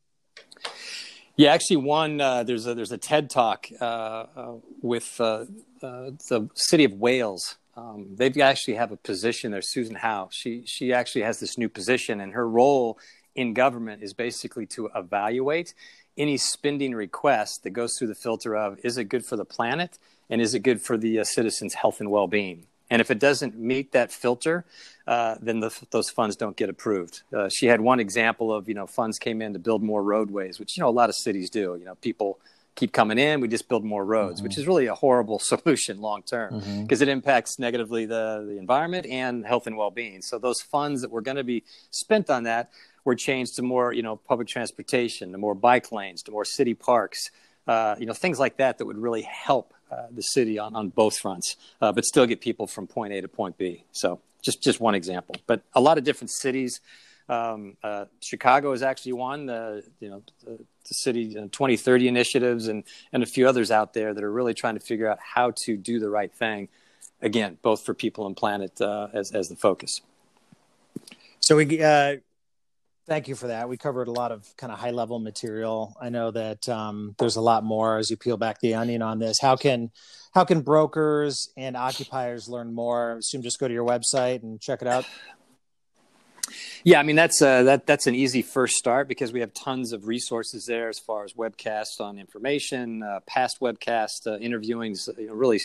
Yeah, 1.36 1.52
actually, 1.52 1.78
one 1.78 2.20
uh, 2.20 2.44
there's 2.44 2.66
a 2.66 2.74
there's 2.74 2.92
a 2.92 2.98
TED 2.98 3.28
talk 3.30 3.66
uh, 3.80 3.84
uh, 3.84 4.54
with 4.82 5.16
the 5.16 6.48
city 6.54 6.84
of 6.84 6.92
Wales. 6.92 7.56
Um, 7.76 8.14
they 8.14 8.30
actually 8.40 8.74
have 8.74 8.92
a 8.92 8.96
position 8.96 9.50
there. 9.50 9.62
Susan 9.62 9.96
Howe. 9.96 10.28
She 10.30 10.62
she 10.64 10.92
actually 10.92 11.22
has 11.22 11.40
this 11.40 11.58
new 11.58 11.68
position, 11.68 12.20
and 12.20 12.34
her 12.34 12.48
role 12.48 12.98
in 13.34 13.52
government 13.52 14.02
is 14.02 14.14
basically 14.14 14.66
to 14.66 14.90
evaluate 14.94 15.74
any 16.16 16.36
spending 16.36 16.94
request 16.94 17.62
that 17.64 17.70
goes 17.70 17.96
through 17.98 18.08
the 18.08 18.14
filter 18.14 18.56
of 18.56 18.78
is 18.84 18.98
it 18.98 19.04
good 19.04 19.24
for 19.24 19.36
the 19.36 19.44
planet 19.44 19.98
and 20.30 20.40
is 20.40 20.54
it 20.54 20.60
good 20.60 20.80
for 20.80 20.96
the 20.96 21.18
uh, 21.18 21.24
citizens' 21.24 21.74
health 21.74 22.00
and 22.00 22.10
well-being. 22.10 22.66
And 22.90 23.00
if 23.00 23.10
it 23.10 23.18
doesn't 23.18 23.58
meet 23.58 23.92
that 23.92 24.12
filter, 24.12 24.64
uh, 25.06 25.36
then 25.40 25.60
the, 25.60 25.76
those 25.90 26.10
funds 26.10 26.36
don't 26.36 26.56
get 26.56 26.68
approved. 26.68 27.22
Uh, 27.34 27.48
she 27.48 27.66
had 27.66 27.80
one 27.80 27.98
example 27.98 28.52
of 28.54 28.68
you 28.68 28.74
know 28.74 28.86
funds 28.86 29.18
came 29.18 29.42
in 29.42 29.52
to 29.54 29.58
build 29.58 29.82
more 29.82 30.02
roadways, 30.02 30.60
which 30.60 30.76
you 30.76 30.82
know 30.82 30.88
a 30.88 30.90
lot 30.90 31.08
of 31.08 31.16
cities 31.16 31.50
do. 31.50 31.76
You 31.78 31.84
know 31.84 31.94
people 31.96 32.38
keep 32.74 32.92
coming 32.92 33.18
in, 33.18 33.40
we 33.40 33.48
just 33.48 33.68
build 33.68 33.84
more 33.84 34.04
roads, 34.04 34.36
mm-hmm. 34.36 34.44
which 34.44 34.58
is 34.58 34.66
really 34.66 34.86
a 34.86 34.94
horrible 34.94 35.38
solution 35.42 36.00
long 36.00 36.22
term 36.22 36.58
because 36.82 37.00
mm-hmm. 37.00 37.02
it 37.02 37.08
impacts 37.08 37.58
negatively 37.58 38.06
the 38.06 38.44
the 38.46 38.58
environment 38.58 39.06
and 39.06 39.44
health 39.46 39.66
and 39.66 39.76
well 39.76 39.90
being. 39.90 40.22
So 40.22 40.38
those 40.38 40.60
funds 40.60 41.00
that 41.02 41.10
were 41.10 41.22
going 41.22 41.36
to 41.36 41.44
be 41.44 41.64
spent 41.90 42.30
on 42.30 42.44
that 42.44 42.70
were 43.04 43.14
changed 43.14 43.56
to 43.56 43.62
more 43.62 43.92
you 43.92 44.02
know 44.02 44.16
public 44.16 44.48
transportation, 44.48 45.32
to 45.32 45.38
more 45.38 45.54
bike 45.54 45.92
lanes, 45.92 46.22
to 46.24 46.32
more 46.32 46.44
city 46.44 46.74
parks. 46.74 47.30
Uh, 47.66 47.96
you 47.98 48.06
know 48.06 48.12
things 48.12 48.38
like 48.38 48.58
that 48.58 48.78
that 48.78 48.86
would 48.86 48.98
really 48.98 49.22
help 49.22 49.72
uh, 49.90 50.06
the 50.10 50.22
city 50.22 50.58
on, 50.58 50.74
on 50.74 50.88
both 50.88 51.18
fronts, 51.18 51.56
uh, 51.80 51.92
but 51.92 52.04
still 52.04 52.26
get 52.26 52.40
people 52.40 52.66
from 52.66 52.86
point 52.86 53.12
A 53.12 53.20
to 53.20 53.28
point 53.28 53.56
B. 53.56 53.84
So 53.92 54.20
just 54.42 54.62
just 54.62 54.80
one 54.80 54.94
example, 54.94 55.36
but 55.46 55.62
a 55.74 55.80
lot 55.80 55.98
of 55.98 56.04
different 56.04 56.30
cities. 56.30 56.80
Um, 57.26 57.78
uh, 57.82 58.04
Chicago 58.20 58.72
is 58.72 58.82
actually 58.82 59.14
one. 59.14 59.46
The 59.46 59.82
you 60.00 60.10
know 60.10 60.22
the, 60.44 60.56
the 60.56 60.94
city 60.94 61.34
2030 61.34 62.08
initiatives 62.08 62.68
and 62.68 62.84
and 63.12 63.22
a 63.22 63.26
few 63.26 63.48
others 63.48 63.70
out 63.70 63.94
there 63.94 64.12
that 64.12 64.22
are 64.22 64.32
really 64.32 64.52
trying 64.52 64.74
to 64.74 64.80
figure 64.80 65.08
out 65.08 65.18
how 65.20 65.52
to 65.64 65.76
do 65.76 65.98
the 65.98 66.10
right 66.10 66.32
thing. 66.32 66.68
Again, 67.22 67.56
both 67.62 67.84
for 67.84 67.94
people 67.94 68.26
and 68.26 68.36
planet 68.36 68.80
uh, 68.80 69.08
as 69.14 69.32
as 69.32 69.48
the 69.48 69.56
focus. 69.56 70.02
So 71.40 71.56
we 71.56 71.82
uh, 71.82 72.16
Thank 73.06 73.28
you 73.28 73.34
for 73.34 73.48
that. 73.48 73.68
We 73.68 73.76
covered 73.76 74.08
a 74.08 74.12
lot 74.12 74.32
of 74.32 74.56
kind 74.56 74.72
of 74.72 74.78
high 74.78 74.90
level 74.90 75.18
material. 75.18 75.94
I 76.00 76.08
know 76.08 76.30
that 76.30 76.66
um, 76.70 77.14
there's 77.18 77.36
a 77.36 77.42
lot 77.42 77.62
more 77.62 77.98
as 77.98 78.10
you 78.10 78.16
peel 78.16 78.38
back 78.38 78.60
the 78.60 78.74
onion 78.74 79.02
on 79.02 79.18
this. 79.18 79.38
How 79.40 79.56
can 79.56 79.90
how 80.32 80.44
can 80.44 80.62
brokers 80.62 81.50
and 81.56 81.76
occupiers 81.76 82.48
learn 82.48 82.74
more? 82.74 83.14
I 83.14 83.18
assume 83.18 83.42
just 83.42 83.60
go 83.60 83.68
to 83.68 83.74
your 83.74 83.86
website 83.86 84.42
and 84.42 84.58
check 84.58 84.80
it 84.80 84.88
out. 84.88 85.04
Yeah, 86.86 87.00
I 87.00 87.02
mean 87.02 87.16
that's 87.16 87.40
uh, 87.40 87.62
that 87.62 87.86
that's 87.86 88.06
an 88.06 88.14
easy 88.14 88.42
first 88.42 88.74
start 88.74 89.08
because 89.08 89.32
we 89.32 89.40
have 89.40 89.54
tons 89.54 89.94
of 89.94 90.06
resources 90.06 90.66
there 90.66 90.90
as 90.90 90.98
far 90.98 91.24
as 91.24 91.32
webcasts 91.32 91.98
on 91.98 92.18
information, 92.18 93.02
uh, 93.02 93.20
past 93.26 93.58
webcasts, 93.60 94.26
uh, 94.26 94.36
interviewings, 94.38 95.08
you 95.16 95.28
know, 95.28 95.32
really 95.32 95.62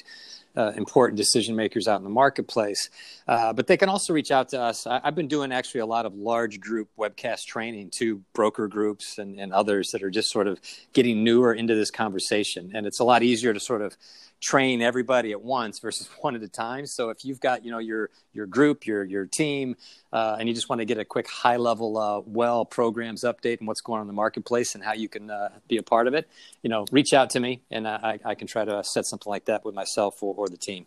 uh, 0.55 0.71
important 0.77 1.17
decision 1.17 1.57
makers 1.57 1.89
out 1.89 1.97
in 1.97 2.05
the 2.05 2.09
marketplace. 2.09 2.89
Uh, 3.27 3.51
but 3.51 3.67
they 3.67 3.75
can 3.75 3.89
also 3.89 4.13
reach 4.13 4.31
out 4.31 4.47
to 4.49 4.61
us. 4.61 4.87
I, 4.87 5.01
have 5.03 5.15
been 5.15 5.27
doing 5.27 5.51
actually 5.51 5.81
a 5.81 5.85
lot 5.85 6.05
of 6.05 6.15
large 6.15 6.61
group 6.61 6.87
webcast 6.97 7.43
training 7.47 7.89
to 7.95 8.23
broker 8.31 8.69
groups 8.69 9.17
and, 9.17 9.37
and 9.41 9.51
others 9.51 9.89
that 9.91 10.01
are 10.01 10.09
just 10.09 10.31
sort 10.31 10.47
of 10.47 10.61
getting 10.93 11.25
newer 11.25 11.53
into 11.53 11.75
this 11.75 11.91
conversation, 11.91 12.71
and 12.73 12.87
it's 12.87 13.01
a 13.01 13.03
lot 13.03 13.23
easier 13.23 13.53
to 13.53 13.59
sort 13.59 13.81
of 13.81 13.97
train 14.39 14.81
everybody 14.81 15.31
at 15.31 15.41
once 15.41 15.79
versus 15.79 16.07
one 16.21 16.35
at 16.35 16.43
a 16.43 16.47
time. 16.47 16.85
So 16.85 17.09
if 17.09 17.25
you've 17.25 17.39
got 17.39 17.63
you 17.65 17.71
know 17.71 17.79
your 17.79 18.09
your 18.33 18.45
group, 18.45 18.85
your 18.85 19.03
your 19.03 19.25
team, 19.25 19.75
uh, 20.13 20.37
and 20.39 20.47
you 20.47 20.55
just 20.55 20.69
want 20.69 20.79
to 20.79 20.85
get 20.85 20.97
a 20.97 21.05
quick 21.05 21.29
high 21.29 21.57
level 21.57 21.97
uh, 21.97 22.21
well 22.25 22.65
programs 22.65 23.23
update 23.23 23.59
and 23.59 23.67
what's 23.67 23.81
going 23.81 23.97
on 23.97 24.01
in 24.03 24.07
the 24.07 24.13
marketplace 24.13 24.75
and 24.75 24.83
how 24.83 24.93
you 24.93 25.09
can 25.09 25.29
uh, 25.29 25.49
be 25.67 25.77
a 25.77 25.83
part 25.83 26.07
of 26.07 26.13
it, 26.13 26.29
you 26.63 26.69
know, 26.69 26.85
reach 26.91 27.13
out 27.13 27.29
to 27.31 27.39
me 27.39 27.61
and 27.69 27.87
I, 27.87 28.19
I 28.23 28.35
can 28.35 28.47
try 28.47 28.65
to 28.65 28.83
set 28.83 29.05
something 29.05 29.29
like 29.29 29.45
that 29.45 29.65
with 29.65 29.75
myself 29.75 30.21
or, 30.21 30.33
or 30.35 30.47
the 30.47 30.57
team. 30.57 30.85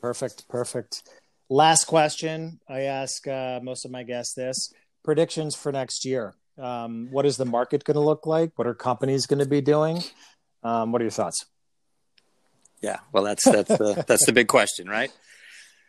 Perfect, 0.00 0.48
perfect. 0.48 1.02
Last 1.48 1.84
question. 1.84 2.60
I 2.68 2.82
ask 2.82 3.26
uh, 3.28 3.60
most 3.62 3.84
of 3.84 3.90
my 3.90 4.02
guests 4.02 4.34
this: 4.34 4.72
predictions 5.02 5.54
for 5.54 5.72
next 5.72 6.04
year. 6.04 6.34
Um, 6.58 7.08
what 7.10 7.26
is 7.26 7.36
the 7.36 7.44
market 7.44 7.84
going 7.84 7.96
to 7.96 8.00
look 8.00 8.26
like? 8.26 8.52
What 8.56 8.66
are 8.66 8.74
companies 8.74 9.26
going 9.26 9.40
to 9.40 9.46
be 9.46 9.60
doing? 9.60 10.02
Um, 10.62 10.92
what 10.92 11.02
are 11.02 11.04
your 11.04 11.10
thoughts? 11.10 11.44
Yeah, 12.84 12.98
well, 13.12 13.24
that's 13.24 13.44
that's 13.44 13.78
the 13.78 14.04
that's 14.06 14.26
the 14.26 14.32
big 14.32 14.46
question, 14.46 14.88
right? 14.88 15.10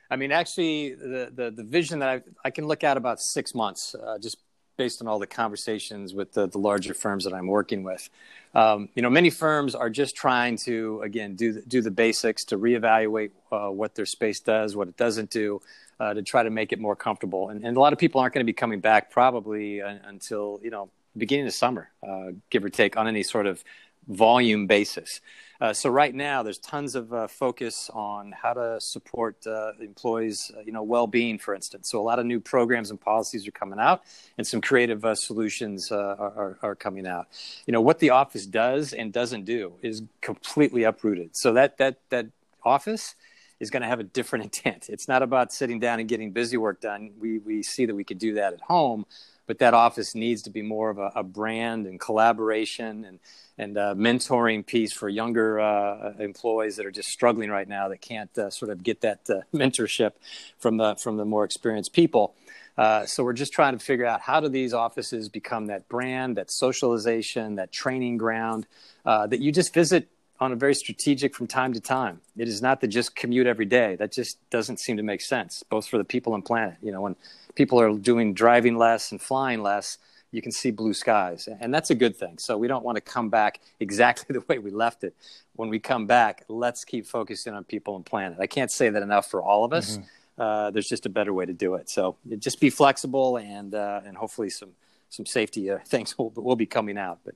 I 0.09 0.15
mean, 0.15 0.31
actually, 0.31 0.93
the 0.93 1.29
the, 1.29 1.51
the 1.51 1.63
vision 1.63 1.99
that 1.99 2.07
I 2.07 2.21
I 2.45 2.51
can 2.51 2.67
look 2.67 2.85
at 2.85 2.95
about 2.95 3.19
six 3.19 3.53
months, 3.53 3.95
uh, 3.95 4.17
just 4.17 4.37
based 4.77 5.01
on 5.01 5.07
all 5.09 5.19
the 5.19 5.27
conversations 5.27 6.13
with 6.13 6.31
the, 6.33 6.47
the 6.47 6.57
larger 6.57 6.93
firms 6.93 7.25
that 7.25 7.33
I'm 7.33 7.47
working 7.47 7.83
with. 7.83 8.09
Um, 8.53 8.87
you 8.95 9.01
know, 9.01 9.09
many 9.09 9.29
firms 9.29 9.75
are 9.75 9.89
just 9.89 10.15
trying 10.15 10.57
to 10.65 11.01
again 11.01 11.35
do 11.35 11.51
the, 11.51 11.61
do 11.63 11.81
the 11.81 11.91
basics 11.91 12.45
to 12.45 12.57
reevaluate 12.57 13.31
uh, 13.51 13.67
what 13.67 13.95
their 13.95 14.05
space 14.05 14.39
does, 14.39 14.73
what 14.73 14.87
it 14.87 14.95
doesn't 14.95 15.31
do, 15.31 15.61
uh, 15.99 16.13
to 16.13 16.21
try 16.21 16.43
to 16.43 16.49
make 16.49 16.71
it 16.71 16.79
more 16.79 16.95
comfortable. 16.95 17.49
And, 17.49 17.65
and 17.65 17.75
a 17.75 17.79
lot 17.81 17.91
of 17.91 17.99
people 17.99 18.21
aren't 18.21 18.33
going 18.33 18.45
to 18.45 18.49
be 18.49 18.53
coming 18.53 18.79
back 18.79 19.11
probably 19.11 19.81
uh, 19.81 19.95
until 20.05 20.61
you 20.63 20.71
know 20.71 20.89
beginning 21.17 21.47
of 21.47 21.53
summer, 21.53 21.89
uh, 22.07 22.31
give 22.49 22.63
or 22.63 22.69
take, 22.69 22.95
on 22.95 23.07
any 23.07 23.23
sort 23.23 23.47
of 23.47 23.63
volume 24.07 24.67
basis. 24.67 25.21
Uh, 25.61 25.71
so 25.71 25.89
right 25.89 26.13
now, 26.13 26.43
there's 26.43 26.57
tons 26.57 26.95
of 26.95 27.13
uh, 27.13 27.27
focus 27.27 27.89
on 27.93 28.33
how 28.33 28.53
to 28.53 28.79
support 28.81 29.35
uh, 29.47 29.71
employees, 29.79 30.51
uh, 30.55 30.59
you 30.61 30.71
know, 30.71 30.83
well-being, 30.83 31.39
for 31.39 31.55
instance. 31.55 31.89
So 31.89 31.99
a 31.99 32.03
lot 32.03 32.19
of 32.19 32.25
new 32.25 32.41
programs 32.41 32.91
and 32.91 32.99
policies 32.99 33.47
are 33.47 33.51
coming 33.51 33.79
out, 33.79 34.03
and 34.37 34.45
some 34.45 34.59
creative 34.59 35.05
uh, 35.05 35.15
solutions 35.15 35.91
uh, 35.91 36.15
are, 36.19 36.57
are, 36.61 36.75
coming 36.75 37.07
out. 37.07 37.27
You 37.65 37.71
know, 37.71 37.79
what 37.79 37.99
the 37.99 38.09
office 38.09 38.45
does 38.45 38.91
and 38.91 39.13
doesn't 39.13 39.45
do 39.45 39.73
is 39.81 40.03
completely 40.19 40.83
uprooted. 40.83 41.35
So 41.37 41.53
that 41.53 41.77
that 41.77 41.99
that 42.09 42.27
office 42.63 43.15
is 43.61 43.69
going 43.69 43.81
to 43.81 43.87
have 43.87 44.01
a 44.01 44.03
different 44.03 44.43
intent. 44.65 44.89
It's 44.89 45.07
not 45.07 45.23
about 45.23 45.53
sitting 45.53 45.79
down 45.79 45.99
and 46.01 46.09
getting 46.09 46.31
busy 46.31 46.57
work 46.57 46.81
done. 46.81 47.11
We 47.17 47.39
we 47.39 47.63
see 47.63 47.85
that 47.85 47.95
we 47.95 48.03
could 48.03 48.19
do 48.19 48.33
that 48.33 48.53
at 48.53 48.61
home, 48.61 49.05
but 49.47 49.59
that 49.59 49.73
office 49.73 50.15
needs 50.15 50.41
to 50.43 50.49
be 50.49 50.61
more 50.61 50.89
of 50.89 50.97
a, 50.97 51.11
a 51.15 51.23
brand 51.23 51.85
and 51.85 51.99
collaboration 51.99 53.05
and 53.05 53.19
and 53.57 53.77
uh, 53.77 53.95
mentoring 53.95 54.65
piece 54.65 54.91
for 54.91 55.07
younger 55.07 55.59
uh, 55.61 56.11
employees 56.19 56.75
that 56.75 56.85
are 56.85 56.91
just 56.91 57.09
struggling 57.09 57.49
right 57.49 57.69
now 57.69 57.87
that 57.87 58.01
can't 58.01 58.37
uh, 58.37 58.49
sort 58.49 58.69
of 58.69 58.83
get 58.83 59.01
that 59.01 59.21
uh, 59.29 59.41
mentorship 59.53 60.11
from 60.59 60.77
the 60.77 60.95
from 60.95 61.17
the 61.17 61.25
more 61.25 61.43
experienced 61.43 61.93
people. 61.93 62.35
Uh, 62.77 63.05
so 63.05 63.23
we're 63.23 63.33
just 63.33 63.53
trying 63.53 63.77
to 63.77 63.83
figure 63.83 64.05
out 64.05 64.19
how 64.19 64.39
do 64.41 64.49
these 64.49 64.73
offices 64.73 65.29
become 65.29 65.67
that 65.67 65.87
brand, 65.87 66.35
that 66.35 66.51
socialization, 66.51 67.55
that 67.55 67.71
training 67.71 68.17
ground 68.17 68.67
uh, 69.05 69.25
that 69.25 69.39
you 69.39 69.51
just 69.51 69.73
visit 69.73 70.09
on 70.41 70.51
a 70.51 70.55
very 70.57 70.75
strategic 70.75 71.33
from 71.33 71.47
time 71.47 71.71
to 71.71 71.79
time. 71.79 72.19
It 72.35 72.49
is 72.49 72.61
not 72.61 72.81
to 72.81 72.87
just 72.87 73.15
commute 73.15 73.47
every 73.47 73.65
day. 73.65 73.95
That 73.95 74.11
just 74.11 74.37
doesn't 74.49 74.81
seem 74.81 74.97
to 74.97 75.03
make 75.03 75.21
sense, 75.21 75.63
both 75.69 75.87
for 75.87 75.97
the 75.97 76.03
people 76.03 76.35
and 76.35 76.43
planet. 76.43 76.75
You 76.81 76.91
know, 76.91 77.01
when 77.01 77.15
people 77.55 77.79
are 77.79 77.93
doing 77.97 78.33
driving 78.33 78.77
less 78.77 79.11
and 79.11 79.21
flying 79.21 79.61
less, 79.61 79.97
you 80.31 80.41
can 80.41 80.51
see 80.51 80.69
blue 80.69 80.93
skies. 80.93 81.47
And 81.59 81.73
that's 81.73 81.89
a 81.89 81.95
good 81.95 82.15
thing. 82.15 82.37
So 82.37 82.57
we 82.57 82.67
don't 82.67 82.83
want 82.83 82.97
to 82.97 83.01
come 83.01 83.29
back 83.29 83.61
exactly 83.79 84.33
the 84.33 84.43
way 84.47 84.59
we 84.59 84.71
left 84.71 85.03
it. 85.03 85.15
When 85.55 85.69
we 85.69 85.79
come 85.79 86.05
back, 86.05 86.43
let's 86.49 86.83
keep 86.83 87.07
focusing 87.07 87.53
on 87.53 87.63
people 87.63 87.95
and 87.95 88.05
planet. 88.05 88.37
I 88.39 88.47
can't 88.47 88.71
say 88.71 88.89
that 88.89 89.01
enough 89.01 89.31
for 89.31 89.41
all 89.41 89.63
of 89.63 89.73
us. 89.73 89.97
Mm-hmm. 89.97 90.41
Uh, 90.41 90.71
there's 90.71 90.89
just 90.89 91.05
a 91.05 91.09
better 91.09 91.33
way 91.33 91.45
to 91.45 91.53
do 91.53 91.75
it. 91.75 91.89
So 91.89 92.17
just 92.39 92.59
be 92.59 92.69
flexible 92.69 93.37
and, 93.37 93.73
uh, 93.73 94.01
and 94.05 94.17
hopefully 94.17 94.49
some, 94.49 94.71
some 95.09 95.25
safety 95.25 95.71
uh, 95.71 95.77
things 95.85 96.17
will, 96.17 96.31
will 96.35 96.57
be 96.57 96.65
coming 96.65 96.97
out. 96.97 97.19
But 97.23 97.35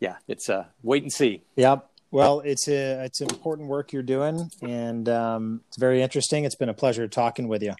yeah, 0.00 0.16
it's 0.28 0.50
uh, 0.50 0.66
wait 0.82 1.02
and 1.02 1.12
see. 1.12 1.42
Yep. 1.56 1.88
Well, 2.10 2.40
it's 2.40 2.68
a, 2.68 3.04
it's 3.04 3.20
important 3.20 3.68
work 3.68 3.92
you're 3.92 4.02
doing, 4.02 4.48
and 4.62 5.08
um, 5.08 5.60
it's 5.68 5.76
very 5.76 6.02
interesting. 6.02 6.44
It's 6.44 6.54
been 6.54 6.68
a 6.68 6.74
pleasure 6.74 7.08
talking 7.08 7.48
with 7.48 7.62
you. 7.62 7.74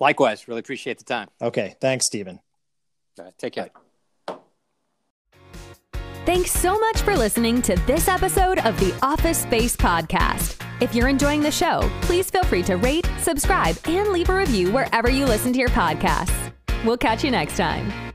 Likewise, 0.00 0.48
really 0.48 0.60
appreciate 0.60 0.98
the 0.98 1.04
time. 1.04 1.28
Okay, 1.40 1.76
thanks, 1.80 2.06
Stephen. 2.06 2.40
Right, 3.18 3.36
take 3.38 3.54
care. 3.54 3.70
Thanks 6.24 6.52
so 6.52 6.78
much 6.78 7.00
for 7.00 7.16
listening 7.16 7.62
to 7.62 7.74
this 7.86 8.06
episode 8.06 8.58
of 8.58 8.78
the 8.78 8.94
Office 9.02 9.38
Space 9.38 9.74
Podcast. 9.74 10.62
If 10.80 10.94
you're 10.94 11.08
enjoying 11.08 11.40
the 11.40 11.50
show, 11.50 11.90
please 12.02 12.30
feel 12.30 12.44
free 12.44 12.62
to 12.64 12.76
rate, 12.76 13.08
subscribe, 13.18 13.76
and 13.86 14.08
leave 14.08 14.28
a 14.28 14.36
review 14.36 14.70
wherever 14.70 15.10
you 15.10 15.24
listen 15.24 15.52
to 15.54 15.58
your 15.58 15.70
podcasts. 15.70 16.52
We'll 16.84 16.98
catch 16.98 17.24
you 17.24 17.30
next 17.30 17.56
time. 17.56 18.07